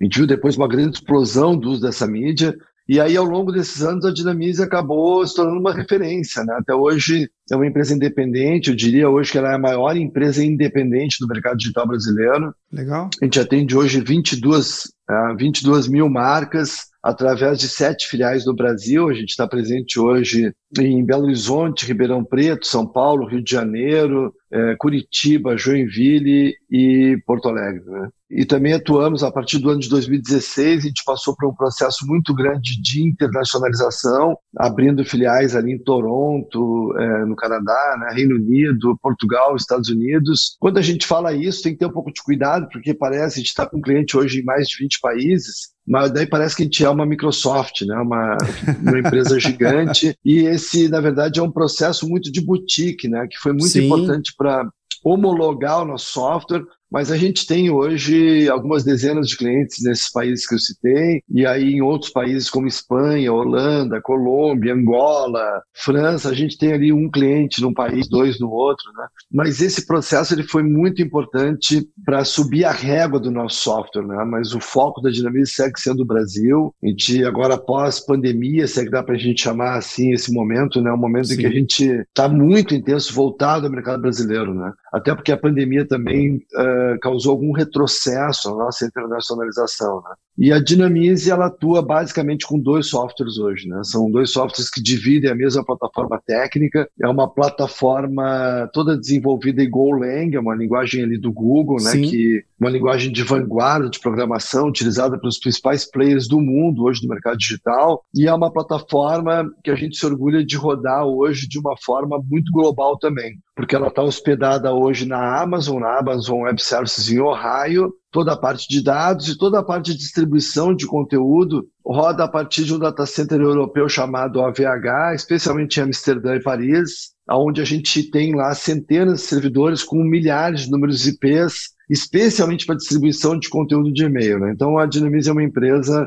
A 0.01 0.05
gente 0.05 0.19
viu 0.19 0.27
depois 0.27 0.57
uma 0.57 0.69
grande 0.69 0.97
explosão 0.97 1.57
do 1.57 1.71
uso 1.71 1.83
dessa 1.83 2.07
mídia, 2.07 2.57
e 2.87 3.01
aí, 3.01 3.17
ao 3.17 3.25
longo 3.25 3.51
desses 3.51 3.83
anos, 3.83 4.05
a 4.05 4.13
Dinamize 4.13 4.63
acabou 4.63 5.27
se 5.27 5.35
tornando 5.35 5.59
uma 5.59 5.73
referência. 5.73 6.45
Né? 6.45 6.55
Até 6.59 6.75
hoje 6.75 7.31
é 7.51 7.57
uma 7.57 7.67
empresa 7.67 7.95
independente, 7.95 8.69
eu 8.69 8.77
diria 8.77 9.09
hoje 9.09 9.33
que 9.33 9.39
ela 9.39 9.53
é 9.53 9.55
a 9.55 9.59
maior 9.59 9.97
empresa 9.97 10.45
independente 10.45 11.17
do 11.19 11.27
mercado 11.27 11.57
digital 11.57 11.89
brasileiro. 11.89 12.55
Legal. 12.71 13.09
A 13.21 13.25
gente 13.25 13.41
atende 13.41 13.75
hoje 13.75 14.03
22, 14.03 14.85
uh, 15.11 15.37
22 15.37 15.89
mil 15.89 16.11
marcas, 16.11 16.89
através 17.03 17.59
de 17.59 17.69
sete 17.69 18.07
filiais 18.07 18.45
no 18.45 18.55
Brasil. 18.55 19.09
A 19.09 19.15
gente 19.15 19.31
está 19.31 19.47
presente 19.47 19.99
hoje 19.99 20.53
em 20.79 21.05
Belo 21.05 21.25
Horizonte, 21.25 21.87
Ribeirão 21.87 22.23
Preto, 22.23 22.67
São 22.67 22.87
Paulo, 22.87 23.27
Rio 23.27 23.43
de 23.43 23.51
Janeiro, 23.51 24.33
é, 24.55 24.77
Curitiba, 24.77 25.57
Joinville 25.57 26.55
e 26.71 27.19
Porto 27.27 27.49
Alegre. 27.49 27.85
Né? 27.85 28.09
E 28.31 28.45
também 28.45 28.73
atuamos 28.73 29.23
a 29.23 29.31
partir 29.31 29.59
do 29.59 29.69
ano 29.69 29.81
de 29.81 29.89
2016, 29.89 30.85
a 30.85 30.87
gente 30.89 31.05
passou 31.05 31.37
por 31.37 31.49
um 31.49 31.55
processo 31.55 32.07
muito 32.07 32.35
grande 32.35 32.81
de 32.81 33.07
internacionalização, 33.07 34.37
abrindo 34.57 35.05
filiais 35.05 35.55
ali 35.55 35.73
em 35.73 35.79
Toronto, 35.79 36.95
é, 36.99 37.25
no 37.27 37.37
Canadá, 37.37 37.97
né, 38.01 38.15
Reino 38.15 38.37
Unido, 38.37 38.99
Portugal, 39.03 39.55
Estados 39.55 39.89
Unidos. 39.89 40.57
Quando 40.59 40.79
a 40.79 40.83
gente 40.83 41.07
fala 41.07 41.35
isso, 41.35 41.63
tem 41.63 41.73
que 41.73 41.79
ter 41.79 41.87
um 41.87 41.93
pouco 41.93 42.13
de 42.13 42.23
cuidado, 42.23 42.67
porque 42.73 42.95
parece 42.95 43.35
que 43.35 43.41
a 43.41 43.43
gente 43.43 43.49
está 43.49 43.67
com 43.67 43.77
um 43.77 43.83
cliente 43.83 44.17
hoje 44.17 44.41
em 44.41 44.45
mais 44.45 44.67
de 44.67 44.77
20 44.79 44.95
20 44.95 45.01
países, 45.01 45.75
mas 45.87 46.11
daí 46.11 46.27
parece 46.27 46.57
que 46.57 46.63
a 46.63 46.65
gente 46.65 46.85
é 46.85 46.89
uma 46.89 47.05
Microsoft, 47.05 47.83
né? 47.83 47.97
uma, 47.97 48.39
uma 48.81 48.99
empresa 48.99 49.39
gigante, 49.39 50.17
e 50.25 50.39
esse, 50.41 50.89
na 50.89 51.01
verdade, 51.01 51.41
é 51.41 51.43
um 51.43 51.51
processo 51.51 52.09
muito 52.09 52.31
de 52.31 52.41
boutique, 52.41 53.09
né? 53.09 53.27
que 53.29 53.37
foi 53.39 53.53
muito 53.53 53.69
Sim. 53.69 53.87
importante 53.87 54.35
para 54.45 54.69
homologar 55.03 55.81
o 55.81 55.85
nosso 55.87 56.13
software, 56.13 56.63
mas 56.95 57.11
a 57.11 57.17
gente 57.17 57.45
tem 57.45 57.71
hoje 57.71 58.49
algumas 58.49 58.85
dezenas 58.85 59.27
de 59.27 59.37
clientes 59.37 59.83
nesses 59.83 60.13
países 60.13 60.47
que 60.47 60.55
eu 60.55 60.61
citei, 60.61 61.23
e 61.29 61.45
aí 61.45 61.73
em 61.73 61.83
outros 61.83 62.13
países 62.13 62.49
como 62.49 62.69
Espanha, 62.69 63.33
Holanda, 63.33 64.01
Colômbia, 64.01 64.73
Angola, 64.73 65.61
França, 65.75 66.29
a 66.29 66.33
gente 66.33 66.57
tem 66.57 66.73
ali 66.73 66.93
um 66.93 67.11
cliente 67.11 67.61
num 67.61 67.75
país, 67.75 68.09
dois 68.09 68.39
no 68.39 68.49
outro, 68.49 68.85
né? 68.97 69.09
Mas 69.29 69.61
esse 69.61 69.85
processo 69.89 70.35
ele 70.35 70.45
foi 70.45 70.63
muito 70.63 71.03
importante 71.03 71.85
para 72.05 72.25
subir 72.25 72.65
a 72.65 72.71
régua 72.71 73.19
do 73.19 73.29
nosso 73.29 73.57
software, 73.57 74.07
né? 74.07 74.25
Mas 74.25 74.55
o 74.55 74.61
foco 74.61 75.01
da 75.01 75.11
Dinamize 75.11 75.51
segue 75.51 75.81
sendo 75.81 76.05
o 76.05 76.07
Brasil. 76.07 76.73
A 76.81 76.87
gente 76.87 77.25
agora 77.25 77.59
pós 77.59 77.99
pandemia, 77.99 78.69
se 78.69 78.81
é 78.81 78.85
que 78.85 78.91
dá 78.91 79.03
para 79.03 79.17
a 79.17 79.19
gente 79.19 79.43
chamar 79.43 79.79
assim 79.79 80.13
esse 80.13 80.33
momento, 80.33 80.81
né? 80.81 80.93
Um 80.93 80.97
momento 80.97 81.27
Sim. 81.27 81.35
em 81.35 81.39
que 81.39 81.47
a 81.47 81.51
gente 81.51 81.85
está 81.85 82.29
muito 82.29 82.73
intenso 82.73 83.13
voltado 83.13 83.67
ao 83.67 83.73
mercado 83.73 84.01
brasileiro, 84.01 84.55
né? 84.55 84.73
Até 84.93 85.13
porque 85.13 85.33
a 85.33 85.37
pandemia 85.37 85.85
também 85.85 86.37
uh, 86.37 86.84
causou 87.01 87.33
algum 87.33 87.53
retrocesso 87.53 88.51
na 88.51 88.65
nossa 88.65 88.87
internacionalização. 88.87 90.03
Né? 90.03 90.15
E 90.37 90.53
a 90.53 90.59
Dinamize 90.59 91.31
ela 91.31 91.47
atua 91.47 91.81
basicamente 91.81 92.47
com 92.47 92.59
dois 92.59 92.89
softwares 92.89 93.39
hoje. 93.39 93.69
Né? 93.69 93.81
São 93.85 94.11
dois 94.11 94.31
softwares 94.31 94.71
que 94.71 94.83
dividem 94.83 95.31
a 95.31 95.35
mesma 95.35 95.65
plataforma 95.65 96.21
técnica. 96.27 96.89
É 97.01 97.09
uma 97.09 97.29
plataforma 97.29 98.69
toda 98.73 98.99
desenvolvida 98.99 99.63
em 99.63 99.71
Golang, 99.71 100.35
é 100.35 100.41
uma 100.41 100.55
linguagem 100.55 101.03
ali 101.03 101.19
do 101.19 101.33
Google, 101.33 101.77
né? 101.83 101.93
que 101.93 102.43
uma 102.61 102.71
linguagem 102.71 103.13
de 103.13 103.23
vanguarda 103.23 103.89
de 103.89 104.01
programação 104.01 104.69
utilizada 104.69 105.19
pelos 105.19 105.39
principais 105.39 105.89
players 105.89 106.27
do 106.27 106.41
mundo 106.41 106.85
hoje 106.85 107.03
no 107.03 107.09
mercado 107.09 107.37
digital. 107.37 108.05
E 108.15 108.27
é 108.27 108.35
uma 108.35 108.53
plataforma 108.53 109.49
que 109.63 109.71
a 109.71 109.77
gente 109.77 109.97
se 109.97 110.07
orgulha 110.07 110.45
de 110.45 110.57
rodar 110.57 111.05
hoje 111.07 111.49
de 111.49 111.59
uma 111.59 111.77
forma 111.77 112.21
muito 112.29 112.51
global 112.53 112.99
também 112.99 113.39
porque 113.55 113.77
ela 113.77 113.89
está 113.89 114.03
hospedada 114.03 114.73
hoje 114.73 115.07
na 115.07 115.41
Amazon, 115.41 115.81
na 115.81 115.99
Amazon 115.99 116.43
Web 116.43 116.61
Services 116.61 117.09
em 117.09 117.21
Ohio. 117.21 117.93
Toda 118.15 118.35
a 118.35 118.37
parte 118.37 118.69
de 118.69 118.81
dados 118.81 119.29
e 119.29 119.37
toda 119.37 119.59
a 119.59 119.63
parte 119.65 119.91
de 119.91 119.99
distribuição 119.99 120.73
de 120.73 120.87
conteúdo 120.87 121.67
roda 121.85 122.23
a 122.23 122.29
partir 122.29 122.65
de 122.65 122.73
um 122.73 122.79
data 122.79 123.05
center 123.05 123.41
europeu 123.41 123.89
chamado 123.89 124.41
AVH, 124.41 125.17
especialmente 125.17 125.81
em 125.81 125.83
Amsterdã 125.83 126.37
e 126.37 126.41
Paris, 126.41 127.11
onde 127.29 127.61
a 127.61 127.65
gente 127.65 128.09
tem 128.13 128.33
lá 128.33 128.55
centenas 128.55 129.19
de 129.19 129.27
servidores 129.27 129.83
com 129.83 129.97
milhares 130.05 130.61
de 130.61 130.71
números 130.71 131.09
IPs, 131.09 131.71
especialmente 131.91 132.65
para 132.65 132.77
distribuição 132.77 133.37
de 133.37 133.49
conteúdo 133.49 133.93
de 133.93 134.05
e-mail. 134.05 134.39
Né? 134.39 134.53
Então, 134.55 134.79
a 134.79 134.87
Dynamize 134.87 135.29
é 135.29 135.33
uma 135.33 135.43
empresa 135.43 136.07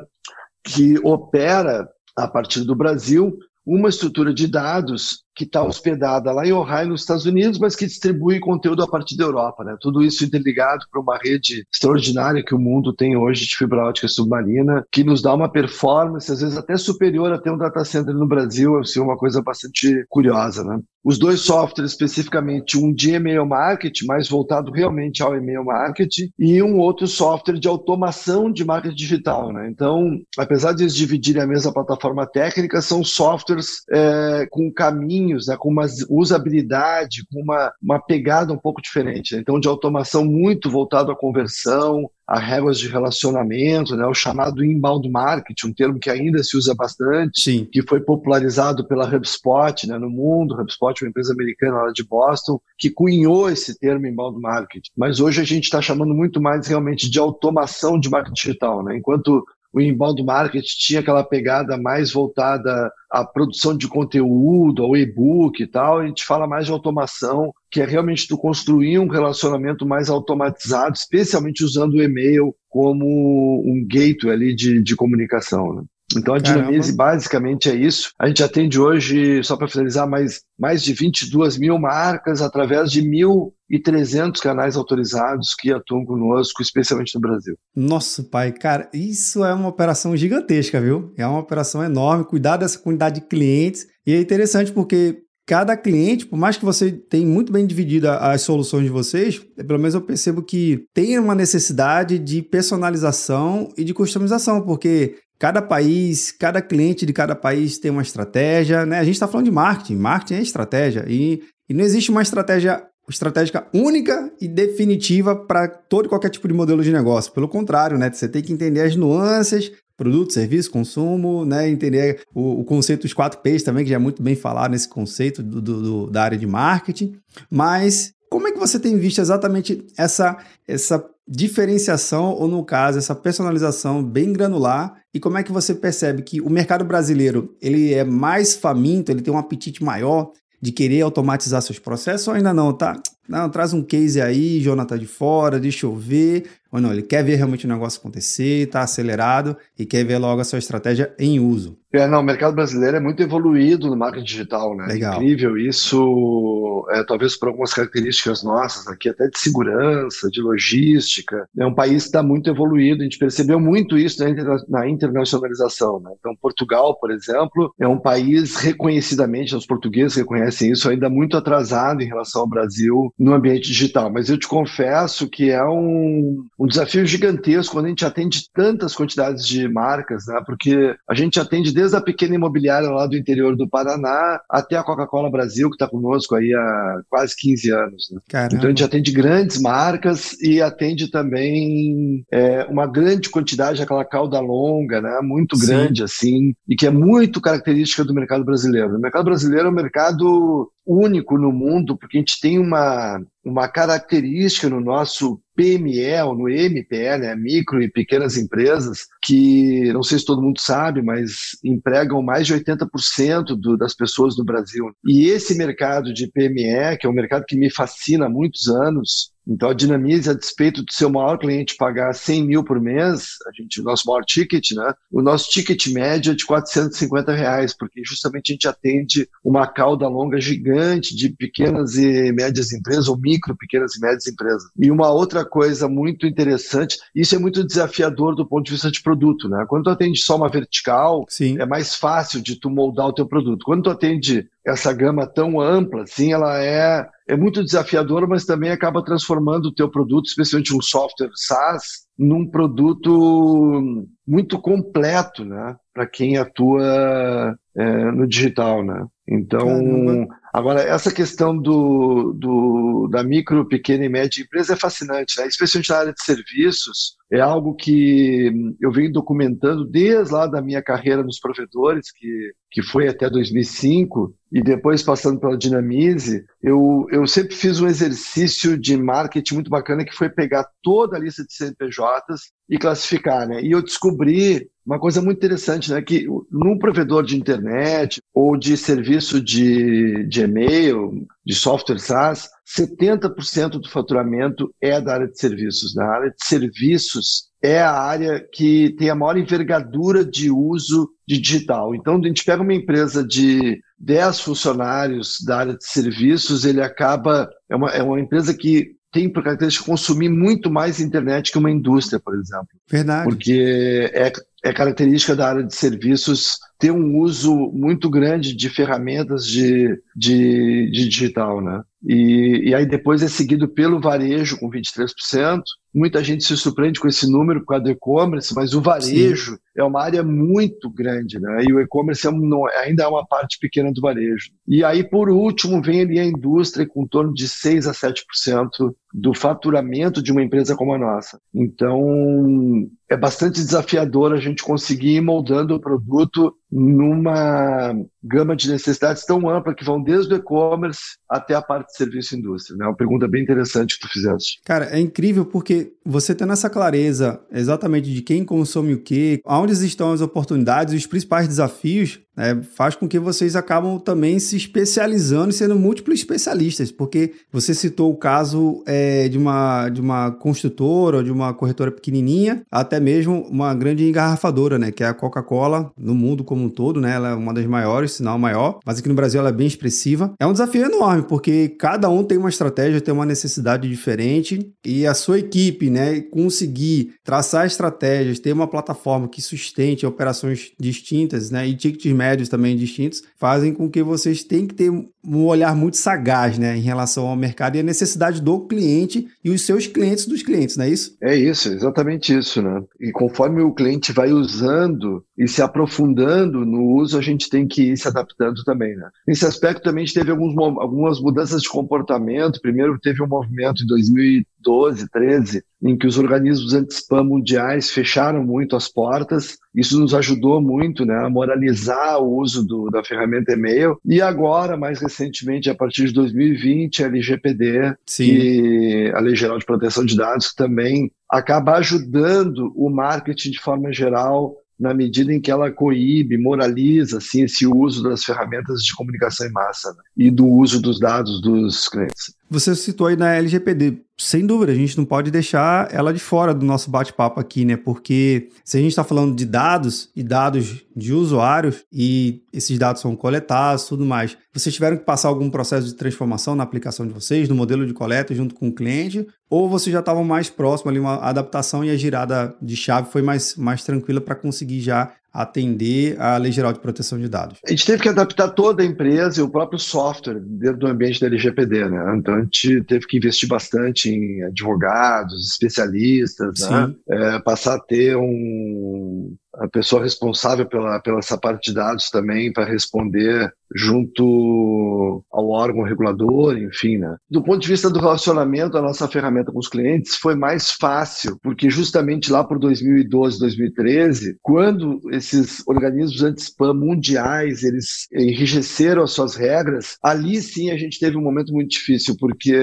que 0.64 0.98
opera 1.04 1.90
a 2.16 2.26
partir 2.26 2.62
do 2.62 2.74
Brasil 2.74 3.38
uma 3.66 3.90
estrutura 3.90 4.34
de 4.34 4.48
dados 4.48 5.26
que 5.38 5.44
está 5.44 5.64
hospedada 5.64 6.32
lá 6.32 6.46
em 6.46 6.52
Ohio, 6.52 6.90
nos 6.90 7.02
Estados 7.02 7.26
Unidos, 7.26 7.60
mas 7.60 7.76
que 7.76 7.86
distribui 7.86 8.40
conteúdo 8.40 8.82
a 8.82 8.88
partir 8.88 9.16
da 9.16 9.24
Europa. 9.24 9.64
Né? 9.64 9.78
Tudo 9.80 10.02
isso 10.02 10.26
interligado 10.26 10.84
para 10.92 11.00
uma 11.00 11.18
rede 11.18 11.64
extraordinária 11.72 12.44
que 12.44 12.56
o 12.56 12.60
mundo 12.60 12.92
tem 12.92 13.16
hoje 13.16 13.46
de 13.46 13.56
fibra 13.56 13.86
ótica 13.86 14.08
submarina, 14.08 14.84
que 14.92 15.04
nos 15.04 15.22
dá 15.22 15.34
uma 15.34 15.52
performance, 15.52 16.32
às 16.32 16.42
vezes 16.42 16.58
até 16.58 16.76
superior 16.76 17.32
a 17.32 17.38
ter 17.38 17.52
um 17.52 17.58
data 17.58 17.86
center 17.86 18.16
no 18.16 18.28
Brasil, 18.28 18.80
assim, 18.80 19.00
uma 19.00 19.16
coisa 19.16 19.42
bastante 19.42 20.04
curiosa. 20.10 20.64
Né? 20.64 20.80
Os 21.04 21.18
dois 21.18 21.42
softwares, 21.42 21.92
especificamente 21.92 22.78
um 22.78 22.94
de 22.94 23.14
e-mail 23.14 23.46
marketing, 23.46 24.06
mais 24.06 24.28
voltado 24.28 24.72
realmente 24.72 25.24
ao 25.24 25.36
e-mail 25.36 25.64
marketing, 25.64 26.30
e 26.38 26.62
um 26.62 26.80
outro 26.80 27.08
software 27.08 27.60
de 27.60 27.68
automação 27.68 28.52
de 28.52 28.66
marketing 28.66 28.96
digital. 28.96 29.54
Né? 29.54 29.70
Então, 29.70 30.20
apesar 30.38 30.74
de 30.74 30.84
eles 30.84 30.96
dividirem 30.96 31.44
a 31.44 31.48
mesma 31.48 31.72
plataforma 31.72 32.26
técnica, 32.26 32.82
são 32.82 33.04
softwares 33.04 33.84
é, 33.90 34.48
com 34.50 34.72
caminho 34.72 35.27
caminhos, 35.28 35.48
né, 35.48 35.58
com 35.58 35.70
uma 35.70 35.86
usabilidade, 36.10 37.26
com 37.32 37.42
uma, 37.42 37.72
uma 37.82 38.00
pegada 38.00 38.54
um 38.54 38.58
pouco 38.58 38.82
diferente. 38.82 39.36
Né? 39.36 39.42
Então, 39.42 39.60
de 39.60 39.68
automação 39.68 40.26
muito 40.26 40.70
voltado 40.70 41.12
à 41.12 41.16
conversão, 41.16 42.10
a 42.28 42.40
regras 42.40 42.78
de 42.78 42.90
relacionamento, 42.90 43.96
né, 43.96 44.06
o 44.06 44.14
chamado 44.14 44.64
inbound 44.64 45.10
marketing, 45.10 45.68
um 45.68 45.74
termo 45.74 46.00
que 46.00 46.10
ainda 46.10 46.44
se 46.44 46.58
usa 46.58 46.76
bastante, 46.76 47.42
Sim. 47.42 47.68
que 47.72 47.82
foi 47.82 48.02
popularizado 48.02 48.86
pela 48.86 49.08
HubSpot 49.08 49.88
né, 49.88 49.98
no 49.98 50.10
mundo. 50.10 50.60
HubSpot 50.60 50.94
é 51.02 51.06
uma 51.06 51.10
empresa 51.10 51.34
americana 51.34 51.84
lá 51.84 51.92
de 51.92 52.06
Boston 52.06 52.60
que 52.78 52.90
cunhou 52.90 53.50
esse 53.50 53.78
termo 53.80 54.08
inbound 54.08 54.42
marketing. 54.42 54.92
Mas 54.96 55.20
hoje 55.20 55.42
a 55.42 55.46
gente 55.46 55.66
está 55.66 55.82
chamando 55.82 56.14
muito 56.14 56.42
mais 56.42 56.68
realmente 56.68 57.10
de 57.10 57.18
automação 57.18 57.98
de 57.98 58.10
marketing 58.10 58.34
digital. 58.34 58.84
Né? 58.84 58.98
Enquanto 58.98 59.46
o 59.78 59.82
inbound 59.82 60.24
marketing 60.24 60.76
tinha 60.80 61.00
aquela 61.02 61.24
pegada 61.24 61.78
mais 61.78 62.12
voltada 62.12 62.92
à 63.12 63.24
produção 63.24 63.78
de 63.78 63.88
conteúdo, 63.88 64.84
ao 64.84 64.98
e-book 64.98 65.62
e 65.62 65.68
tal. 65.68 66.00
A 66.00 66.08
gente 66.08 66.26
fala 66.26 66.48
mais 66.48 66.66
de 66.66 66.72
automação, 66.72 67.54
que 67.70 67.80
é 67.80 67.86
realmente 67.86 68.28
tu 68.28 68.38
construir 68.38 68.98
um 68.98 69.08
relacionamento 69.08 69.86
mais 69.86 70.10
automatizado, 70.10 70.96
especialmente 70.96 71.64
usando 71.64 71.94
o 71.94 72.02
e-mail 72.02 72.56
como 72.68 73.64
um 73.66 73.86
gateway 73.88 74.34
ali 74.34 74.56
de, 74.56 74.82
de 74.82 74.96
comunicação. 74.96 75.76
Né? 75.76 75.84
Então 76.16 76.36
a 76.36 76.40
Dinamize 76.40 76.96
basicamente 76.96 77.70
é 77.70 77.76
isso. 77.76 78.12
A 78.18 78.28
gente 78.28 78.42
atende 78.44 78.80
hoje, 78.80 79.44
só 79.44 79.58
para 79.58 79.68
finalizar, 79.68 80.08
mais, 80.08 80.42
mais 80.58 80.82
de 80.82 80.94
22 80.94 81.58
mil 81.58 81.78
marcas 81.78 82.42
através 82.42 82.92
de 82.92 83.02
1.300 83.02 84.40
canais 84.40 84.78
autorizados 84.78 85.54
que 85.54 85.72
atuam 85.72 86.06
conosco, 86.06 86.62
especialmente 86.62 87.14
no 87.16 87.22
Brasil. 87.22 87.56
Nossa, 87.76 88.24
pai, 88.24 88.54
cara, 88.54 88.90
isso 88.94 89.44
é 89.44 89.54
uma 89.54 89.68
operação 89.68 90.16
gigantesca, 90.16 90.80
viu? 90.80 91.14
É 91.18 91.28
uma 91.28 91.40
operação 91.40 91.84
enorme, 91.84 92.26
cuidar 92.26 92.58
dessa 92.58 92.80
quantidade 92.80 93.20
de 93.20 93.28
clientes. 93.28 93.86
E 94.06 94.14
é 94.14 94.22
interessante 94.22 94.72
porque 94.72 95.24
cada 95.46 95.78
cliente, 95.78 96.26
por 96.26 96.38
mais 96.38 96.58
que 96.58 96.66
você 96.66 96.92
tenha 96.92 97.26
muito 97.26 97.54
bem 97.54 97.66
dividido 97.66 98.10
as 98.10 98.42
soluções 98.42 98.84
de 98.84 98.90
vocês, 98.90 99.40
pelo 99.56 99.80
menos 99.80 99.94
eu 99.94 100.02
percebo 100.02 100.42
que 100.44 100.86
tem 100.94 101.18
uma 101.18 101.34
necessidade 101.34 102.20
de 102.20 102.42
personalização 102.42 103.70
e 103.78 103.84
de 103.86 103.94
customização, 103.94 104.62
porque 104.62 105.16
Cada 105.40 105.62
país, 105.62 106.32
cada 106.32 106.62
cliente 106.62 107.06
de 107.06 107.14
cada 107.14 107.36
país 107.36 107.78
tem 107.78 107.92
uma 107.92 108.02
estratégia, 108.02 108.86
né? 108.86 109.00
A 109.00 109.04
gente 109.04 109.14
está 109.14 109.28
falando 109.28 109.46
de 109.46 109.52
marketing, 109.52 109.96
marketing 109.96 110.34
é 110.36 110.42
estratégia 110.42 111.06
e, 111.08 111.42
e 111.70 111.74
não 111.74 111.84
existe 111.84 112.10
uma 112.10 112.22
estratégia 112.22 112.84
estratégica 113.10 113.68
única 113.74 114.32
e 114.42 114.48
definitiva 114.48 115.36
para 115.36 115.68
todo 115.68 116.06
e 116.06 116.10
qualquer 116.10 116.30
tipo 116.30 116.48
de 116.48 116.54
modelo 116.54 116.84
de 116.84 116.92
negócio. 116.92 117.32
Pelo 117.32 117.48
contrário, 117.48 117.98
né? 117.98 118.12
Você 118.12 118.28
tem 118.28 118.42
que 118.42 118.52
entender 118.52 118.82
as 118.82 118.96
nuances, 118.96 119.72
produto, 119.96 120.34
serviço, 120.34 120.72
consumo, 120.72 121.46
né? 121.46 121.70
Entender 121.70 122.22
o, 122.34 122.62
o 122.62 122.66
conceito 122.66 123.04
dos 123.04 123.14
4 123.14 123.40
P's 123.42 123.64
também, 123.64 123.84
que 123.84 123.90
já 123.90 123.96
é 123.96 124.00
muito 124.00 124.22
bem 124.22 124.36
falado 124.36 124.72
nesse 124.72 124.90
conceito 124.90 125.42
do, 125.42 125.62
do, 125.62 125.82
do, 125.82 126.12
da 126.12 126.24
área 126.24 126.38
de 126.38 126.46
marketing. 126.46 127.16
Mas 127.50 128.14
como 128.30 128.48
é 128.48 128.52
que 128.52 128.60
você 128.60 128.80
tem 128.80 128.98
visto 128.98 129.20
exatamente 129.20 129.86
essa, 129.98 130.38
essa 130.68 131.04
diferenciação, 131.28 132.32
ou 132.32 132.48
no 132.48 132.64
caso, 132.64 132.98
essa 132.98 133.16
personalização 133.16 134.04
bem 134.04 134.32
granular 134.32 135.02
e 135.14 135.20
como 135.20 135.38
é 135.38 135.44
que 135.44 135.52
você 135.52 135.76
percebe 135.76 136.22
que 136.22 136.40
o 136.40 136.50
mercado 136.50 136.86
brasileiro 136.86 137.56
ele 137.62 137.94
é 137.94 138.04
mais 138.04 138.56
faminto, 138.56 139.12
ele 139.12 139.22
tem 139.22 139.34
um 139.34 139.38
apetite 139.38 139.84
maior 139.84 140.32
de 140.62 140.72
querer 140.72 141.02
automatizar 141.02 141.62
seus 141.62 141.80
processos 141.80 142.28
ou 142.28 142.34
ainda 142.34 142.54
não, 142.54 142.74
tá? 142.74 143.00
Não, 143.28 143.50
traz 143.50 143.74
um 143.74 143.84
case 143.84 144.22
aí, 144.22 144.60
Jonathan 144.60 144.98
de 144.98 145.06
fora, 145.06 145.60
deixa 145.60 145.86
eu 145.86 145.96
ver. 145.96 146.46
Ou 146.72 146.82
não, 146.82 146.92
ele 146.92 147.02
quer 147.02 147.24
ver 147.24 147.36
realmente 147.36 147.66
o 147.66 147.70
negócio 147.70 148.00
acontecer, 148.00 148.68
está 148.68 148.82
acelerado 148.82 149.56
e 149.78 149.86
quer 149.86 150.04
ver 150.04 150.18
logo 150.18 150.42
a 150.42 150.44
sua 150.44 150.60
estratégia 150.60 151.14
em 151.18 151.40
uso. 151.40 151.78
É, 151.94 152.06
não, 152.06 152.20
o 152.20 152.24
mercado 152.24 152.54
brasileiro 152.54 152.98
é 152.98 153.00
muito 153.00 153.24
evoluído 153.24 153.90
no 153.90 153.96
marketing 153.96 154.26
digital, 154.26 154.76
né? 154.76 154.88
Legal. 154.88 155.16
Incrível 155.16 155.58
isso, 155.58 156.86
é, 156.92 157.02
talvez 157.04 157.38
por 157.38 157.48
algumas 157.48 157.74
características 157.74 158.44
nossas 158.44 158.88
aqui, 158.88 159.08
até 159.08 159.28
de 159.30 159.40
segurança, 159.40 160.30
de 160.30 160.42
logística. 160.42 161.48
É 161.58 161.66
um 161.66 161.74
país 161.74 162.04
que 162.04 162.10
está 162.10 162.22
muito 162.22 162.50
evoluído, 162.50 163.02
a 163.02 163.04
gente 163.06 163.18
percebeu 163.18 163.58
muito 163.60 163.98
isso 163.98 164.22
na, 164.22 164.30
interna 164.30 164.58
na 164.68 164.90
internacionalização, 164.90 166.02
né? 166.02 166.12
Então, 166.20 166.36
Portugal, 166.42 167.00
por 167.00 167.10
exemplo, 167.10 167.74
é 167.80 167.88
um 167.88 167.98
país 167.98 168.58
reconhecidamente, 168.58 169.56
os 169.56 169.66
portugueses 169.66 170.18
reconhecem 170.18 170.72
isso, 170.72 170.90
ainda 170.90 171.10
muito 171.10 171.38
atrasado 171.38 172.02
em 172.02 172.08
relação 172.08 172.42
ao 172.42 172.50
Brasil 172.50 173.14
no 173.18 173.34
ambiente 173.34 173.68
digital. 173.68 174.12
Mas 174.12 174.30
eu 174.30 174.38
te 174.38 174.48
confesso 174.48 175.28
que 175.28 175.50
é 175.50 175.64
um, 175.64 176.46
um 176.60 176.68
desafio 176.68 177.06
gigantesco 177.06 177.74
quando 177.74 177.88
a 177.88 177.90
gente 177.90 178.06
atende 178.06 178.50
tantas 178.54 178.96
quantidades 178.96 179.46
de 179.46 179.68
marcas, 179.68 180.28
né? 180.28 180.42
Porque 180.46 180.96
a 181.10 181.16
gente 181.16 181.40
atende 181.40 181.74
desde 181.74 181.96
a 181.96 182.02
pequena 182.02 182.36
imobiliária 182.36 182.90
lá 182.90 183.08
do 183.08 183.18
interior 183.18 183.56
do 183.56 183.68
Paraná 183.68 184.40
até 184.50 184.78
a 184.78 184.84
Coca-Cola 184.84 185.32
Brasil, 185.32 185.70
que 185.70 185.76
está 185.76 185.88
conosco 185.88 186.36
aí 186.36 186.54
há 186.54 187.02
quase 187.10 187.36
15 187.36 187.72
anos. 187.72 188.08
Né? 188.12 188.48
Então 188.52 188.66
a 188.66 188.70
gente 188.70 188.84
atende 188.84 189.12
grandes 189.12 189.60
marcas 189.60 190.40
e 190.42 190.62
atende 190.62 191.10
também 191.10 192.24
é, 192.32 192.66
uma 192.66 192.86
grande 192.86 193.30
quantidade, 193.30 193.82
aquela 193.82 194.06
cauda 194.06 194.40
longa, 194.40 195.02
né? 195.02 195.20
muito 195.24 195.56
Sim. 195.56 195.66
grande 195.66 196.04
assim, 196.04 196.54
e 196.68 196.76
que 196.76 196.86
é 196.86 196.92
muito 196.92 197.42
característica 197.42 198.04
do 198.04 198.14
mercado 198.14 198.46
brasileiro. 198.46 198.96
O 198.96 199.02
mercado 199.02 199.26
brasileiro 199.26 199.68
é 199.68 199.72
um 199.72 199.74
mercado 199.74 200.72
único 200.88 201.38
no 201.38 201.52
mundo, 201.52 201.98
porque 201.98 202.18
a 202.18 202.20
gente 202.22 202.40
tem 202.40 202.58
uma 202.58 203.22
uma 203.48 203.68
característica 203.68 204.70
no 204.70 204.82
nosso 204.82 205.42
PME 205.56 206.22
ou 206.24 206.36
no 206.36 206.50
MPE, 206.50 207.18
né, 207.18 207.36
micro 207.36 207.82
e 207.82 207.90
pequenas 207.90 208.38
empresas, 208.38 209.08
que 209.24 209.92
não 209.94 210.04
sei 210.04 210.20
se 210.20 210.26
todo 210.26 210.42
mundo 210.42 210.60
sabe, 210.60 211.02
mas 211.02 211.58
empregam 211.64 212.22
mais 212.22 212.46
de 212.46 212.54
80% 212.54 213.56
do, 213.60 213.76
das 213.76 213.96
pessoas 213.96 214.38
no 214.38 214.46
Brasil. 214.46 214.92
E 215.06 215.28
esse 215.30 215.58
mercado 215.58 216.14
de 216.14 216.28
PME, 216.28 216.98
que 217.00 217.08
é 217.08 217.10
um 217.10 217.14
mercado 217.14 217.46
que 217.46 217.56
me 217.56 217.72
fascina 217.72 218.28
há 218.28 218.30
muitos 218.30 218.68
anos, 218.68 219.32
então, 219.50 219.70
a 219.70 219.74
Dinamize, 219.74 220.30
a 220.30 220.34
despeito 220.34 220.84
do 220.84 220.92
seu 220.92 221.10
maior 221.10 221.38
cliente 221.38 221.78
pagar 221.78 222.14
100 222.14 222.46
mil 222.46 222.64
por 222.66 222.82
mês, 222.82 223.38
a 223.48 223.52
gente, 223.56 223.80
o 223.80 223.84
nosso 223.84 224.04
maior 224.06 224.26
ticket, 224.26 224.72
né? 224.74 224.94
O 225.10 225.22
nosso 225.22 225.50
ticket 225.50 225.88
médio 225.88 226.34
é 226.34 226.36
de 226.36 226.46
450 226.46 227.34
reais, 227.34 227.74
porque 227.74 228.02
justamente 228.04 228.52
a 228.52 228.54
gente 228.54 228.68
atende 228.68 229.30
uma 229.44 229.66
cauda 229.66 230.06
longa 230.10 230.40
gigante 230.42 231.16
de 231.16 231.30
pequenas 231.30 231.96
e 231.96 232.34
médias 232.34 232.74
empresas, 232.74 233.08
ou 233.08 233.18
micro, 233.18 233.37
pequenas 233.58 233.96
e 233.96 234.02
médias 234.02 234.28
empresas. 234.28 234.64
E 234.78 234.92
uma 234.92 235.10
outra 235.10 235.46
coisa 235.46 235.88
muito 235.88 236.26
interessante, 236.26 236.98
isso 237.16 237.36
é 237.36 237.40
muito 237.40 237.64
desafiador 237.64 238.36
do 238.36 238.48
ponto 238.48 238.66
de 238.66 238.72
vista 238.72 238.92
de 238.92 239.02
produto, 239.02 239.50
né? 239.50 239.66
Quando 239.68 239.86
tu 239.86 239.90
atende 239.90 240.20
só 240.20 240.36
uma 240.36 240.50
vertical, 240.50 241.26
Sim. 241.30 241.60
é 241.60 241.66
mais 241.66 241.96
fácil 241.96 242.42
de 242.42 242.60
tu 242.60 242.70
moldar 242.70 243.08
o 243.08 243.14
teu 243.14 243.28
produto. 243.28 243.66
Quando 243.66 243.84
tu 243.84 243.90
atende 243.90 244.48
essa 244.66 244.92
gama 244.92 245.26
tão 245.26 245.62
ampla, 245.62 246.04
assim, 246.04 246.34
ela 246.34 246.62
é, 246.62 247.08
é 247.28 247.38
muito 247.38 247.64
desafiadora, 247.64 248.28
mas 248.28 248.46
também 248.46 248.70
acaba 248.70 249.04
transformando 249.04 249.68
o 249.68 249.74
teu 249.74 249.90
produto, 249.90 250.26
especialmente 250.26 250.76
um 250.76 250.82
software 250.82 251.30
SaaS, 251.36 252.08
num 252.18 252.46
produto 252.46 254.06
muito 254.28 254.60
completo, 254.60 255.46
né? 255.46 255.76
Para 255.94 256.06
quem 256.06 256.38
atua 256.38 257.56
é, 257.76 258.12
no 258.12 258.28
digital, 258.28 258.84
né? 258.84 259.06
Então, 259.28 259.68
Caramba. 259.68 260.28
Agora, 260.58 260.82
essa 260.82 261.14
questão 261.14 261.56
do, 261.56 262.34
do, 262.34 263.08
da 263.12 263.24
micro, 263.24 263.68
pequena 263.68 264.06
e 264.06 264.10
média 264.10 264.42
empresa 264.42 264.74
é 264.74 264.76
fascinante, 264.76 265.40
né? 265.40 265.46
especialmente 265.46 265.90
na 265.92 265.98
área 265.98 266.14
de 266.14 266.24
serviços. 266.24 267.16
É 267.32 267.42
algo 267.42 267.76
que 267.76 268.76
eu 268.80 268.92
venho 268.92 269.12
documentando 269.12 269.84
desde 269.86 270.34
lá 270.34 270.48
da 270.48 270.62
minha 270.62 270.82
carreira 270.82 271.22
nos 271.22 271.40
provedores, 271.40 272.10
que, 272.12 272.54
que 272.72 272.82
foi 272.82 273.08
até 273.08 273.30
2005, 273.30 274.34
e 274.52 274.62
depois 274.62 275.04
passando 275.04 275.40
pela 275.40 275.58
Dinamize, 275.58 276.46
eu, 276.64 277.06
eu 277.12 277.28
sempre 277.28 277.54
fiz 277.54 277.82
um 277.82 277.88
exercício 277.88 278.78
de 278.78 278.96
marketing 278.96 279.56
muito 279.56 279.70
bacana 279.70 280.06
que 280.06 280.16
foi 280.16 280.30
pegar 280.30 280.66
toda 280.82 281.18
a 281.18 281.20
lista 281.20 281.44
de 281.44 281.54
CNPJs 281.54 282.52
e 282.70 282.78
classificar, 282.78 283.46
né? 283.46 283.62
E 283.62 283.72
eu 283.72 283.82
descobri 283.82 284.70
uma 284.86 284.98
coisa 284.98 285.22
muito 285.22 285.38
interessante, 285.38 285.92
né? 285.92 286.02
Que 286.02 286.26
num 286.50 286.78
provedor 286.80 287.24
de 287.24 287.38
internet 287.38 288.22
ou 288.34 288.58
de 288.58 288.78
serviço 288.78 289.42
de, 289.42 290.26
de 290.28 290.42
e-mail, 290.44 291.28
de 291.48 291.56
software 291.56 291.98
SaaS, 291.98 292.50
70% 292.78 293.80
do 293.80 293.90
faturamento 293.90 294.70
é 294.82 295.00
da 295.00 295.14
área 295.14 295.28
de 295.30 295.40
serviços. 295.40 295.96
Na 295.96 296.06
área 296.06 296.30
de 296.30 296.46
serviços 296.46 297.48
é 297.64 297.80
a 297.80 297.94
área 297.94 298.46
que 298.52 298.94
tem 299.00 299.10
a 299.10 299.16
maior 299.16 299.38
envergadura 299.38 300.26
de 300.26 300.52
uso 300.52 301.10
de 301.26 301.40
digital. 301.40 301.96
Então, 301.96 302.18
a 302.18 302.28
gente 302.28 302.44
pega 302.44 302.62
uma 302.62 302.74
empresa 302.74 303.26
de 303.26 303.80
10 303.98 304.42
funcionários 304.42 305.38
da 305.46 305.60
área 305.60 305.78
de 305.78 305.86
serviços, 305.88 306.66
ele 306.66 306.82
acaba. 306.82 307.50
É 307.70 307.78
uma, 307.78 307.92
é 307.92 308.04
uma 308.04 308.20
empresa 308.20 308.54
que 308.54 308.98
tem 309.10 309.32
por 309.32 309.42
característica 309.42 309.86
consumir 309.86 310.28
muito 310.28 310.70
mais 310.70 311.00
internet 311.00 311.50
que 311.50 311.58
uma 311.58 311.72
indústria, 311.72 312.20
por 312.20 312.36
exemplo. 312.36 312.68
Verdade. 312.92 313.24
Porque 313.24 314.12
é, 314.14 314.34
é 314.64 314.74
característica 314.74 315.36
da 315.36 315.50
área 315.50 315.64
de 315.64 315.76
serviços 315.76 316.58
ter 316.80 316.92
um 316.92 317.18
uso 317.18 317.56
muito 317.74 318.10
grande 318.10 318.56
de 318.56 318.70
ferramentas 318.70 319.46
de, 319.46 320.00
de, 320.16 320.92
de 320.92 321.10
digital, 321.10 321.62
né? 321.62 321.82
E, 322.06 322.70
e 322.70 322.76
aí 322.76 322.86
depois 322.86 323.24
é 323.24 323.28
seguido 323.28 323.68
pelo 323.68 324.00
varejo 324.00 324.60
com 324.60 324.70
23%. 324.70 325.64
Muita 325.94 326.24
gente 326.24 326.44
se 326.44 326.56
surpreende 326.56 327.00
com 327.00 327.08
esse 327.08 327.30
número 327.30 327.62
por 327.62 327.68
causa 327.68 327.86
do 327.86 327.90
e-commerce, 327.90 328.54
mas 328.54 328.76
o 328.76 328.82
varejo 328.82 329.54
Sim. 329.54 329.60
é 329.76 329.84
uma 329.84 330.04
área 330.04 330.24
muito 330.24 330.92
grande, 330.92 331.40
né? 331.40 331.64
E 331.68 331.74
o 331.74 331.82
e-commerce 331.82 332.28
é 332.28 332.30
um, 332.30 332.68
ainda 332.84 333.04
é 333.04 333.08
uma 333.08 333.26
parte 333.26 333.58
pequena 333.60 333.92
do 333.92 334.00
varejo. 334.00 334.52
E 334.68 334.84
aí, 334.84 335.04
por 335.04 335.30
último, 335.30 335.82
vem 335.82 336.02
ali 336.02 336.20
a 336.20 336.26
indústria 336.26 336.86
com 336.86 337.04
em 337.04 337.08
torno 337.08 337.34
de 337.34 337.50
6 337.50 337.88
a 337.88 337.92
7% 337.92 338.70
do 339.12 339.34
faturamento 339.34 340.22
de 340.22 340.32
uma 340.32 340.44
empresa 340.44 340.76
como 340.76 340.94
a 340.94 340.98
nossa. 341.00 341.40
Então, 341.54 342.88
é 343.10 343.16
bastante 343.16 343.64
desafiador 343.64 344.34
a 344.34 344.40
gente 344.40 344.64
conseguir 344.64 345.16
ir 345.16 345.22
moldando 345.22 345.76
o 345.76 345.80
produto 345.80 346.56
numa 346.72 347.96
gama 348.24 348.56
de 348.56 348.70
necessidades 348.70 349.26
tão 349.26 349.50
ampla 349.50 349.74
que 349.74 349.86
vão 349.86 350.02
desde 350.02 350.34
o 350.34 350.38
e-commerce 350.38 351.18
até 351.30 351.56
a 351.56 351.62
parte 351.62 351.88
de 351.88 351.98
serviço 351.98 352.36
e 352.36 352.40
indústria. 352.40 352.78
Né? 352.78 352.86
uma 352.86 352.96
pergunta 352.96 353.28
bem 353.28 353.44
interessante 353.44 353.96
que 353.96 354.08
tu 354.08 354.12
fizeste. 354.12 354.60
Cara, 354.66 354.86
é 354.86 355.00
incrível 355.00 355.46
porque 355.46 355.94
você 356.06 356.36
tendo 356.36 356.54
essa 356.54 356.70
clareza 356.70 357.40
exatamente 357.52 358.14
de 358.14 358.22
quem 358.22 358.44
consome 358.44 358.94
o 358.94 359.02
que, 359.02 359.42
onde 359.46 359.74
estão 359.86 360.12
as 360.12 360.22
oportunidades 360.22 360.94
e 360.94 360.98
os 360.98 361.08
principais 361.08 361.48
desafios, 361.48 362.20
né, 362.36 362.62
faz 362.76 362.96
com 362.96 363.08
que 363.08 363.18
vocês 363.18 363.56
acabam 363.56 364.00
também 364.00 364.38
se 364.38 364.56
especializando 364.56 365.50
e 365.50 365.54
sendo 365.54 365.76
múltiplos 365.76 366.20
especialistas, 366.20 366.92
porque 366.92 367.34
você 367.52 367.74
citou 367.74 368.12
o 368.12 368.18
caso 368.18 368.84
é, 368.86 369.28
de, 369.28 369.38
uma, 369.38 369.90
de 369.90 370.00
uma 370.00 370.32
construtora 370.32 371.24
de 371.24 371.32
uma 371.32 371.54
corretora 371.54 371.92
pequenininha, 371.92 372.62
até 372.72 373.00
mesmo 373.00 373.42
uma 373.50 373.74
grande 373.74 374.08
engarrafadora, 374.08 374.78
né, 374.78 374.92
que 374.92 375.04
é 375.04 375.08
a 375.08 375.14
Coca-Cola, 375.14 375.92
no 375.98 376.14
mundo 376.14 376.44
como 376.44 376.57
um 376.64 376.70
todo, 376.70 377.00
né, 377.00 377.16
ela 377.16 377.30
é 377.30 377.34
uma 377.34 377.54
das 377.54 377.66
maiores, 377.66 378.14
se 378.14 378.24
não 378.24 378.38
maior, 378.38 378.80
mas 378.86 379.00
aqui 379.00 379.10
no 379.10 379.16
Brasil 379.16 379.40
ela 379.40 379.50
é 379.50 379.54
bem 379.54 379.68
expressiva. 379.68 380.34
É 380.40 380.46
um 380.46 380.52
desafio 380.52 380.86
enorme, 380.86 381.24
porque 381.28 381.70
cada 381.70 382.10
um 382.10 382.24
tem 382.24 382.38
uma 382.38 382.50
estratégia, 382.50 383.02
tem 383.02 383.14
uma 383.14 383.26
necessidade 383.26 383.90
diferente 383.90 384.72
e 384.86 385.06
a 385.06 385.14
sua 385.14 385.40
equipe, 385.40 385.90
né, 385.90 386.22
conseguir 386.22 387.14
traçar 387.24 387.66
estratégias, 387.66 388.40
ter 388.40 388.54
uma 388.54 388.68
plataforma 388.68 389.28
que 389.28 389.42
sustente 389.42 390.06
operações 390.06 390.72
distintas, 390.80 391.52
né, 391.52 391.68
e 391.68 391.76
tickets 391.76 392.12
médios 392.14 392.50
também 392.50 392.76
distintos, 392.76 393.24
fazem 393.38 393.74
com 393.74 393.90
que 393.90 394.02
vocês 394.04 394.44
tenham 394.44 394.68
que 394.68 394.76
ter 394.76 394.90
um 394.90 395.46
olhar 395.46 395.76
muito 395.76 395.98
sagaz, 395.98 396.58
né, 396.58 396.78
em 396.78 396.82
relação 396.82 397.28
ao 397.28 397.36
mercado 397.36 397.76
e 397.76 397.80
a 397.80 397.84
necessidade 397.84 398.42
do 398.42 398.62
cliente 398.62 399.28
e 399.44 399.50
os 399.50 399.66
seus 399.66 399.86
clientes 399.86 400.26
dos 400.26 400.42
clientes, 400.42 400.78
não 400.78 400.86
é 400.86 400.90
isso? 400.90 401.18
É 401.22 401.36
isso, 401.36 401.70
exatamente 401.70 402.38
isso, 402.38 402.62
né? 402.62 402.82
E 403.00 403.12
conforme 403.12 403.62
o 403.62 403.74
cliente 403.74 404.12
vai 404.12 404.32
usando 404.32 405.24
e 405.38 405.48
se 405.48 405.62
aprofundando 405.62 406.47
no 406.66 406.96
uso, 406.96 407.18
a 407.18 407.22
gente 407.22 407.50
tem 407.50 407.68
que 407.68 407.92
ir 407.92 407.98
se 407.98 408.08
adaptando 408.08 408.64
também, 408.64 408.96
né? 408.96 409.10
Nesse 409.28 409.46
aspecto 409.46 409.84
também 409.84 410.04
a 410.04 410.06
gente 410.06 410.16
teve 410.16 410.32
alguns, 410.32 410.58
algumas 410.58 411.20
mudanças 411.20 411.62
de 411.62 411.70
comportamento. 411.70 412.62
Primeiro 412.62 413.00
teve 413.00 413.22
um 413.24 413.28
movimento 413.28 413.84
em 413.84 413.88
2012, 413.88 415.10
13, 415.10 415.64
em 415.84 415.98
que 415.98 416.08
os 416.08 416.18
organismos 416.18 416.74
anti-spam 416.74 417.24
mundiais 417.24 417.90
fecharam 417.90 418.44
muito 418.44 418.76
as 418.76 418.88
portas. 418.88 419.58
Isso 419.76 420.00
nos 420.00 420.14
ajudou 420.14 420.62
muito 420.62 421.06
né, 421.06 421.16
a 421.16 421.30
moralizar 421.30 422.20
o 422.22 422.38
uso 422.40 422.66
do, 422.66 422.90
da 422.90 423.04
ferramenta 423.04 423.54
e-mail. 423.54 423.98
E 424.06 424.22
agora, 424.22 424.76
mais 424.76 425.00
recentemente, 425.00 425.70
a 425.70 425.76
partir 425.76 426.06
de 426.06 426.14
2020, 426.14 427.04
a 427.04 427.08
LGPD, 427.08 427.96
Sim. 428.06 429.10
a 429.14 429.20
Lei 429.20 429.36
Geral 429.36 429.60
de 429.60 429.66
Proteção 429.66 430.06
de 430.06 430.16
Dados, 430.16 430.54
também 430.54 431.12
acaba 431.30 431.76
ajudando 431.76 432.72
o 432.76 432.90
marketing 432.90 433.52
de 433.52 433.60
forma 433.60 433.92
geral 433.92 434.56
na 434.80 434.94
medida 434.94 435.34
em 435.34 435.42
que 435.42 435.50
ela 435.50 435.72
coíbe, 435.72 436.38
moraliza 436.38 437.18
assim, 437.18 437.44
esse 437.44 437.66
uso 437.66 438.04
das 438.04 438.24
ferramentas 438.24 438.82
de 438.84 438.96
comunicação 438.96 439.48
em 439.48 439.52
massa 439.52 439.90
né? 439.94 440.04
e 440.16 440.32
do 440.32 440.46
uso 440.46 440.82
dos 440.82 441.00
dados 441.00 441.42
dos 441.42 441.88
clientes. 441.90 442.37
Você 442.50 442.74
citou 442.76 443.08
aí 443.08 443.18
na 443.18 443.36
LGPD. 443.36 444.02
Sem 444.18 444.48
dúvida, 444.48 444.72
a 444.72 444.76
gente 444.76 444.98
não 444.98 445.06
pode 445.06 445.30
deixar 445.30 445.94
ela 445.94 446.14
de 446.14 446.20
fora 446.20 446.54
do 446.54 446.66
nosso 446.66 446.90
bate-papo 446.90 447.40
aqui, 447.40 447.66
né? 447.66 447.76
Porque 447.76 448.50
se 448.64 448.78
a 448.78 448.80
gente 448.80 448.90
está 448.90 449.04
falando 449.04 449.36
de 449.36 449.46
dados 449.46 450.10
e 450.16 450.24
dados 450.24 450.84
de 450.96 451.14
usuários 451.14 451.84
e 451.92 452.42
esses 452.52 452.80
dados 452.80 453.02
são 453.02 453.16
coletados 453.16 453.86
tudo 453.86 454.06
mais, 454.06 454.36
vocês 454.54 454.74
tiveram 454.74 454.98
que 454.98 455.04
passar 455.04 455.28
algum 455.28 455.50
processo 455.50 455.86
de 455.86 455.94
transformação 455.94 456.56
na 456.56 456.64
aplicação 456.64 457.06
de 457.06 457.14
vocês, 457.14 457.48
no 457.50 457.54
modelo 457.54 457.86
de 457.86 457.94
coleta 457.94 458.34
junto 458.34 458.56
com 458.56 458.70
o 458.70 458.74
cliente, 458.74 459.28
ou 459.50 459.70
vocês 459.70 459.94
já 459.94 460.00
estavam 460.00 460.24
mais 460.24 460.50
próximo 460.50 460.90
ali, 460.90 461.00
uma 461.00 461.18
adaptação 461.18 461.84
e 461.84 461.92
a 461.92 461.96
girada 461.96 462.56
de 462.62 462.76
chave 462.76 463.12
foi 463.12 463.22
mais, 463.22 463.56
mais 463.56 463.84
tranquila 463.84 464.22
para 464.22 464.36
conseguir 464.36 464.80
já 464.80 465.12
atender 465.38 466.20
à 466.20 466.36
Lei 466.38 466.52
Geral 466.52 466.74
de 466.74 466.80
Proteção 466.80 467.20
de 467.20 467.30
Dados? 467.30 467.60
A 467.64 467.70
gente 467.70 467.86
teve 467.86 468.02
que 468.02 468.10
adaptar 468.10 468.50
toda 468.50 468.82
a 468.82 468.86
empresa 468.86 469.40
e 469.40 469.44
o 469.44 469.50
próprio 469.50 469.78
software 469.78 470.40
dentro 470.40 470.80
do 470.80 470.88
ambiente 470.88 471.22
da 471.22 471.28
LGPD, 471.28 471.88
né? 471.88 472.16
Então 472.18 472.34
a 472.34 472.42
gente 472.42 472.84
teve 472.86 473.06
que 473.06 473.18
investir 473.18 473.48
bastante 473.48 474.10
em 474.10 474.44
advogados, 474.44 475.52
especialistas, 475.52 476.68
né? 476.68 476.96
É, 477.08 477.40
passar 477.40 477.76
a 477.76 477.80
ter 477.80 478.18
um 478.18 479.36
a 479.54 479.68
pessoa 479.68 480.04
responsável 480.04 480.68
pela, 480.68 481.00
pela 481.00 481.20
essa 481.20 481.38
parte 481.38 481.70
de 481.70 481.76
dados 481.76 482.10
também 482.10 482.54
para 482.54 482.66
responder 482.66 483.52
junto 483.76 485.24
ao 485.32 485.50
órgão 485.50 485.84
regulador, 485.84 486.58
enfim, 486.58 486.98
né? 486.98 487.18
Do 487.30 487.44
ponto 487.44 487.60
de 487.60 487.68
vista 487.68 487.90
do 487.90 488.00
relacionamento, 488.00 488.78
a 488.78 488.82
nossa 488.82 489.08
ferramenta 489.08 489.52
com 489.52 489.60
os 489.60 489.68
clientes 489.68 490.16
foi 490.16 490.36
mais 490.36 490.72
fácil, 490.72 491.38
porque 491.42 491.70
justamente 491.70 492.32
lá 492.32 492.44
por 492.44 492.60
2012, 492.60 493.40
2013, 493.40 494.38
quando 494.42 495.02
esses 495.12 495.64
organismos 495.68 496.24
anti-spam 496.24 496.74
mundiais, 496.74 497.64
eles 497.64 498.08
enrijeceram 498.12 499.04
as 499.04 499.12
suas 499.12 499.36
regras, 499.36 499.98
ali 500.02 500.42
sim 500.42 500.70
a 500.72 500.78
gente 500.78 501.00
teve 501.00 501.18
um 501.18 501.22
momento 501.22 501.54
muito 501.54 501.70
difícil, 501.70 502.16
porque 502.20 502.56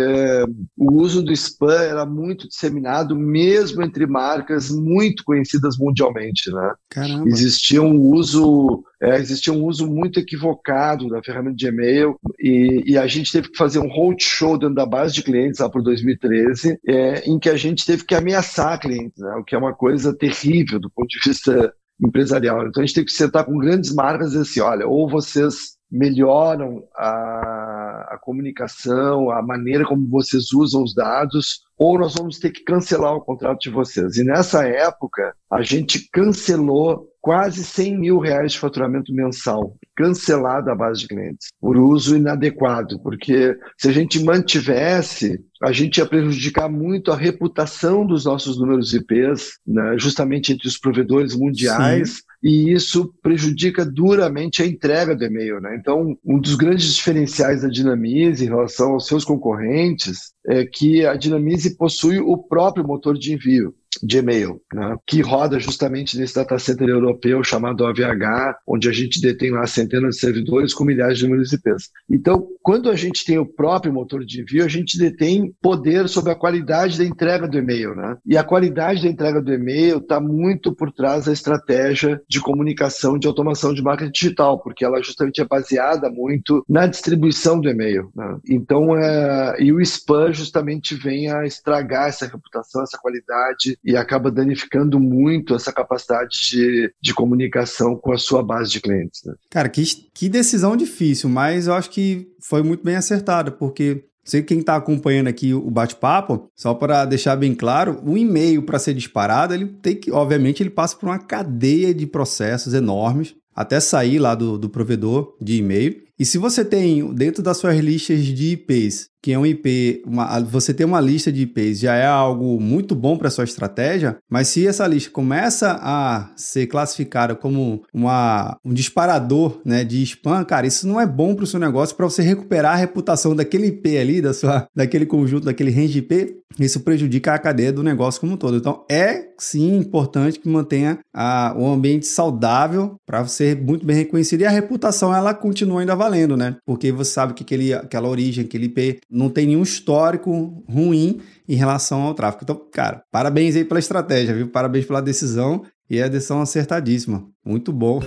o 0.76 1.02
uso 1.02 1.22
do 1.22 1.32
spam 1.32 1.82
era 1.82 2.06
muito 2.06 2.48
disseminado, 2.48 3.16
mesmo 3.16 3.82
entre 3.82 4.06
marcas 4.06 4.70
muito 4.70 5.24
conhecidas 5.24 5.76
mundialmente, 5.78 6.50
né? 6.50 6.72
Caramba. 6.90 7.28
Existia 7.28 7.82
um 7.82 8.00
uso 8.00 8.84
é, 9.04 9.18
existia 9.18 9.52
um 9.52 9.64
uso 9.64 9.86
muito 9.86 10.18
equivocado 10.18 11.08
da 11.08 11.22
ferramenta 11.22 11.56
de 11.56 11.66
e-mail 11.66 12.16
e, 12.40 12.84
e, 12.86 12.98
a 12.98 13.06
gente 13.06 13.30
teve 13.30 13.50
que 13.50 13.56
fazer 13.56 13.78
um 13.78 13.88
roadshow 13.88 14.56
dentro 14.56 14.74
da 14.74 14.86
base 14.86 15.12
de 15.12 15.22
clientes 15.22 15.60
lá 15.60 15.68
por 15.68 15.82
2013, 15.82 16.78
é, 16.86 17.28
em 17.28 17.38
que 17.38 17.50
a 17.50 17.56
gente 17.56 17.84
teve 17.84 18.04
que 18.04 18.14
ameaçar 18.14 18.80
clientes, 18.80 19.18
né, 19.18 19.34
o 19.34 19.44
que 19.44 19.54
é 19.54 19.58
uma 19.58 19.74
coisa 19.74 20.16
terrível 20.16 20.80
do 20.80 20.90
ponto 20.90 21.08
de 21.08 21.28
vista 21.28 21.74
empresarial. 22.02 22.66
Então 22.66 22.82
a 22.82 22.86
gente 22.86 22.94
teve 22.94 23.06
que 23.06 23.12
sentar 23.12 23.44
com 23.44 23.58
grandes 23.58 23.94
marcas 23.94 24.28
e 24.28 24.38
dizer 24.38 24.42
assim, 24.42 24.60
olha, 24.60 24.86
ou 24.86 25.08
vocês 25.08 25.74
melhoram 25.90 26.82
a, 26.96 28.14
a 28.14 28.18
comunicação, 28.20 29.30
a 29.30 29.42
maneira 29.42 29.84
como 29.84 30.08
vocês 30.08 30.52
usam 30.52 30.82
os 30.82 30.94
dados, 30.94 31.60
ou 31.78 31.98
nós 31.98 32.14
vamos 32.14 32.38
ter 32.38 32.50
que 32.50 32.64
cancelar 32.64 33.14
o 33.14 33.20
contrato 33.20 33.60
de 33.60 33.70
vocês. 33.70 34.16
E 34.16 34.24
nessa 34.24 34.66
época, 34.66 35.34
a 35.50 35.62
gente 35.62 36.08
cancelou 36.10 37.13
quase 37.24 37.64
100 37.64 37.98
mil 37.98 38.18
reais 38.18 38.52
de 38.52 38.58
faturamento 38.58 39.10
mensal 39.10 39.78
cancelado 39.96 40.70
a 40.70 40.74
base 40.74 41.00
de 41.00 41.08
clientes 41.08 41.48
por 41.58 41.78
uso 41.78 42.16
inadequado, 42.16 43.00
porque 43.00 43.56
se 43.78 43.88
a 43.88 43.92
gente 43.92 44.22
mantivesse, 44.22 45.42
a 45.62 45.72
gente 45.72 45.96
ia 45.96 46.06
prejudicar 46.06 46.68
muito 46.68 47.10
a 47.10 47.16
reputação 47.16 48.04
dos 48.04 48.26
nossos 48.26 48.58
números 48.58 48.92
IPs, 48.92 49.58
né, 49.66 49.94
justamente 49.96 50.52
entre 50.52 50.68
os 50.68 50.76
provedores 50.76 51.34
mundiais. 51.34 52.16
Sim 52.16 52.22
e 52.44 52.70
isso 52.74 53.10
prejudica 53.22 53.86
duramente 53.86 54.62
a 54.62 54.66
entrega 54.66 55.16
do 55.16 55.24
e-mail. 55.24 55.62
Né? 55.62 55.78
Então, 55.80 56.14
um 56.22 56.38
dos 56.38 56.56
grandes 56.56 56.94
diferenciais 56.94 57.62
da 57.62 57.68
Dinamize 57.68 58.44
em 58.44 58.48
relação 58.48 58.92
aos 58.92 59.06
seus 59.06 59.24
concorrentes 59.24 60.34
é 60.46 60.62
que 60.66 61.06
a 61.06 61.16
Dinamize 61.16 61.74
possui 61.74 62.18
o 62.18 62.36
próprio 62.36 62.86
motor 62.86 63.16
de 63.16 63.32
envio 63.32 63.74
de 64.02 64.18
e-mail, 64.18 64.60
né, 64.72 64.96
que 65.06 65.20
roda 65.20 65.58
justamente 65.58 66.18
nesse 66.18 66.34
data 66.34 66.58
center 66.58 66.88
europeu 66.88 67.42
chamado 67.42 67.86
AVH, 67.86 68.56
onde 68.66 68.88
a 68.88 68.92
gente 68.92 69.20
detém 69.20 69.50
lá 69.50 69.66
centenas 69.66 70.16
de 70.16 70.20
servidores 70.20 70.74
com 70.74 70.84
milhares 70.84 71.18
de 71.18 71.24
números 71.24 71.52
IPs. 71.52 71.90
Então, 72.10 72.46
quando 72.62 72.90
a 72.90 72.96
gente 72.96 73.24
tem 73.24 73.38
o 73.38 73.46
próprio 73.46 73.92
motor 73.92 74.24
de 74.24 74.40
envio, 74.40 74.64
a 74.64 74.68
gente 74.68 74.98
detém 74.98 75.54
poder 75.60 76.08
sobre 76.08 76.32
a 76.32 76.34
qualidade 76.34 76.98
da 76.98 77.04
entrega 77.04 77.46
do 77.46 77.58
e-mail. 77.58 77.94
Né? 77.94 78.16
E 78.26 78.36
a 78.36 78.44
qualidade 78.44 79.02
da 79.02 79.08
entrega 79.08 79.40
do 79.40 79.52
e-mail 79.52 79.98
está 79.98 80.20
muito 80.20 80.74
por 80.74 80.90
trás 80.92 81.26
da 81.26 81.32
estratégia 81.32 82.20
de 82.28 82.40
comunicação, 82.40 83.18
de 83.18 83.26
automação 83.26 83.74
de 83.74 83.82
marketing 83.82 84.12
digital, 84.12 84.60
porque 84.62 84.84
ela 84.84 85.02
justamente 85.02 85.40
é 85.40 85.44
baseada 85.44 86.10
muito 86.10 86.64
na 86.68 86.86
distribuição 86.86 87.60
do 87.60 87.68
e-mail. 87.68 88.10
Né? 88.14 88.38
Então, 88.48 88.96
é... 88.96 89.56
e 89.60 89.72
o 89.72 89.80
spam 89.80 90.32
justamente 90.32 90.94
vem 90.94 91.30
a 91.30 91.44
estragar 91.44 92.08
essa 92.08 92.26
reputação, 92.26 92.82
essa 92.82 92.98
qualidade 92.98 93.78
e 93.84 93.96
acaba 93.96 94.30
danificando 94.30 94.98
muito 94.98 95.54
essa 95.54 95.72
capacidade 95.72 96.38
de, 96.50 96.92
de 97.00 97.12
comunicação 97.12 97.96
com 97.96 98.12
a 98.12 98.18
sua 98.18 98.42
base 98.42 98.70
de 98.70 98.80
clientes. 98.80 99.22
Né? 99.24 99.34
Cara, 99.50 99.68
que, 99.68 99.84
que 100.14 100.28
decisão 100.28 100.76
difícil, 100.76 101.28
mas 101.28 101.66
eu 101.66 101.74
acho 101.74 101.90
que 101.90 102.28
foi 102.40 102.62
muito 102.62 102.82
bem 102.82 102.96
acertada, 102.96 103.50
porque 103.50 104.04
sei 104.24 104.42
quem 104.42 104.60
está 104.60 104.76
acompanhando 104.76 105.28
aqui 105.28 105.52
o 105.52 105.70
bate-papo, 105.70 106.50
só 106.56 106.72
para 106.72 107.04
deixar 107.04 107.36
bem 107.36 107.54
claro, 107.54 108.00
o 108.04 108.16
e-mail 108.16 108.62
para 108.62 108.78
ser 108.78 108.94
disparado, 108.94 109.52
ele 109.52 109.66
tem 109.66 109.94
que, 109.94 110.10
obviamente, 110.10 110.62
ele 110.62 110.70
passa 110.70 110.96
por 110.96 111.06
uma 111.06 111.18
cadeia 111.18 111.94
de 111.94 112.06
processos 112.06 112.72
enormes 112.72 113.34
até 113.54 113.78
sair 113.78 114.18
lá 114.18 114.34
do, 114.34 114.58
do 114.58 114.68
provedor 114.68 115.36
de 115.40 115.58
e-mail. 115.58 116.02
E 116.18 116.24
se 116.24 116.38
você 116.38 116.64
tem 116.64 117.12
dentro 117.14 117.42
das 117.42 117.58
suas 117.58 117.78
listas 117.78 118.24
de 118.24 118.52
IPs 118.52 119.08
que 119.24 119.32
é 119.32 119.38
um 119.38 119.46
IP, 119.46 120.02
uma, 120.04 120.38
você 120.40 120.74
ter 120.74 120.84
uma 120.84 121.00
lista 121.00 121.32
de 121.32 121.44
IPs 121.44 121.78
já 121.78 121.94
é 121.94 122.04
algo 122.04 122.60
muito 122.60 122.94
bom 122.94 123.16
para 123.16 123.30
sua 123.30 123.44
estratégia, 123.44 124.18
mas 124.28 124.48
se 124.48 124.66
essa 124.66 124.86
lista 124.86 125.10
começa 125.10 125.78
a 125.80 126.28
ser 126.36 126.66
classificada 126.66 127.34
como 127.34 127.82
uma, 127.90 128.58
um 128.62 128.74
disparador 128.74 129.62
né, 129.64 129.82
de 129.82 130.02
spam, 130.02 130.44
cara, 130.44 130.66
isso 130.66 130.86
não 130.86 131.00
é 131.00 131.06
bom 131.06 131.34
para 131.34 131.44
o 131.44 131.46
seu 131.46 131.58
negócio 131.58 131.96
para 131.96 132.04
você 132.04 132.20
recuperar 132.20 132.74
a 132.74 132.76
reputação 132.76 133.34
daquele 133.34 133.68
IP 133.68 133.96
ali, 133.96 134.20
da 134.20 134.34
sua, 134.34 134.68
daquele 134.76 135.06
conjunto, 135.06 135.46
daquele 135.46 135.70
range 135.70 136.00
IP, 136.00 136.44
isso 136.58 136.80
prejudica 136.80 137.34
a 137.34 137.38
cadeia 137.38 137.72
do 137.72 137.82
negócio 137.82 138.20
como 138.20 138.34
um 138.34 138.36
todo. 138.36 138.56
Então, 138.56 138.84
é 138.90 139.28
sim 139.38 139.76
importante 139.76 140.38
que 140.38 140.48
mantenha 140.48 140.98
a, 141.12 141.54
um 141.58 141.72
ambiente 141.72 142.06
saudável 142.06 142.96
para 143.04 143.26
ser 143.26 143.56
muito 143.56 143.84
bem 143.84 143.96
reconhecido 143.96 144.42
e 144.42 144.46
a 144.46 144.50
reputação 144.50 145.14
ela 145.14 145.34
continua 145.34 145.80
ainda 145.80 145.96
valendo, 145.96 146.36
né? 146.36 146.56
Porque 146.64 146.92
você 146.92 147.10
sabe 147.10 147.34
que 147.34 147.42
aquele, 147.42 147.74
aquela 147.74 148.08
origem, 148.08 148.44
aquele 148.44 148.66
IP 148.66 149.00
não 149.14 149.30
tem 149.30 149.46
nenhum 149.46 149.62
histórico 149.62 150.64
ruim 150.68 151.20
em 151.48 151.54
relação 151.54 152.02
ao 152.02 152.14
tráfego. 152.14 152.42
Então, 152.42 152.60
cara, 152.72 153.02
parabéns 153.10 153.54
aí 153.54 153.64
pela 153.64 153.78
estratégia, 153.78 154.34
viu? 154.34 154.48
Parabéns 154.48 154.84
pela 154.84 155.00
decisão 155.00 155.62
e 155.88 156.02
a 156.02 156.08
decisão 156.08 156.40
acertadíssima. 156.40 157.24
Muito 157.44 157.72
bom. 157.72 158.00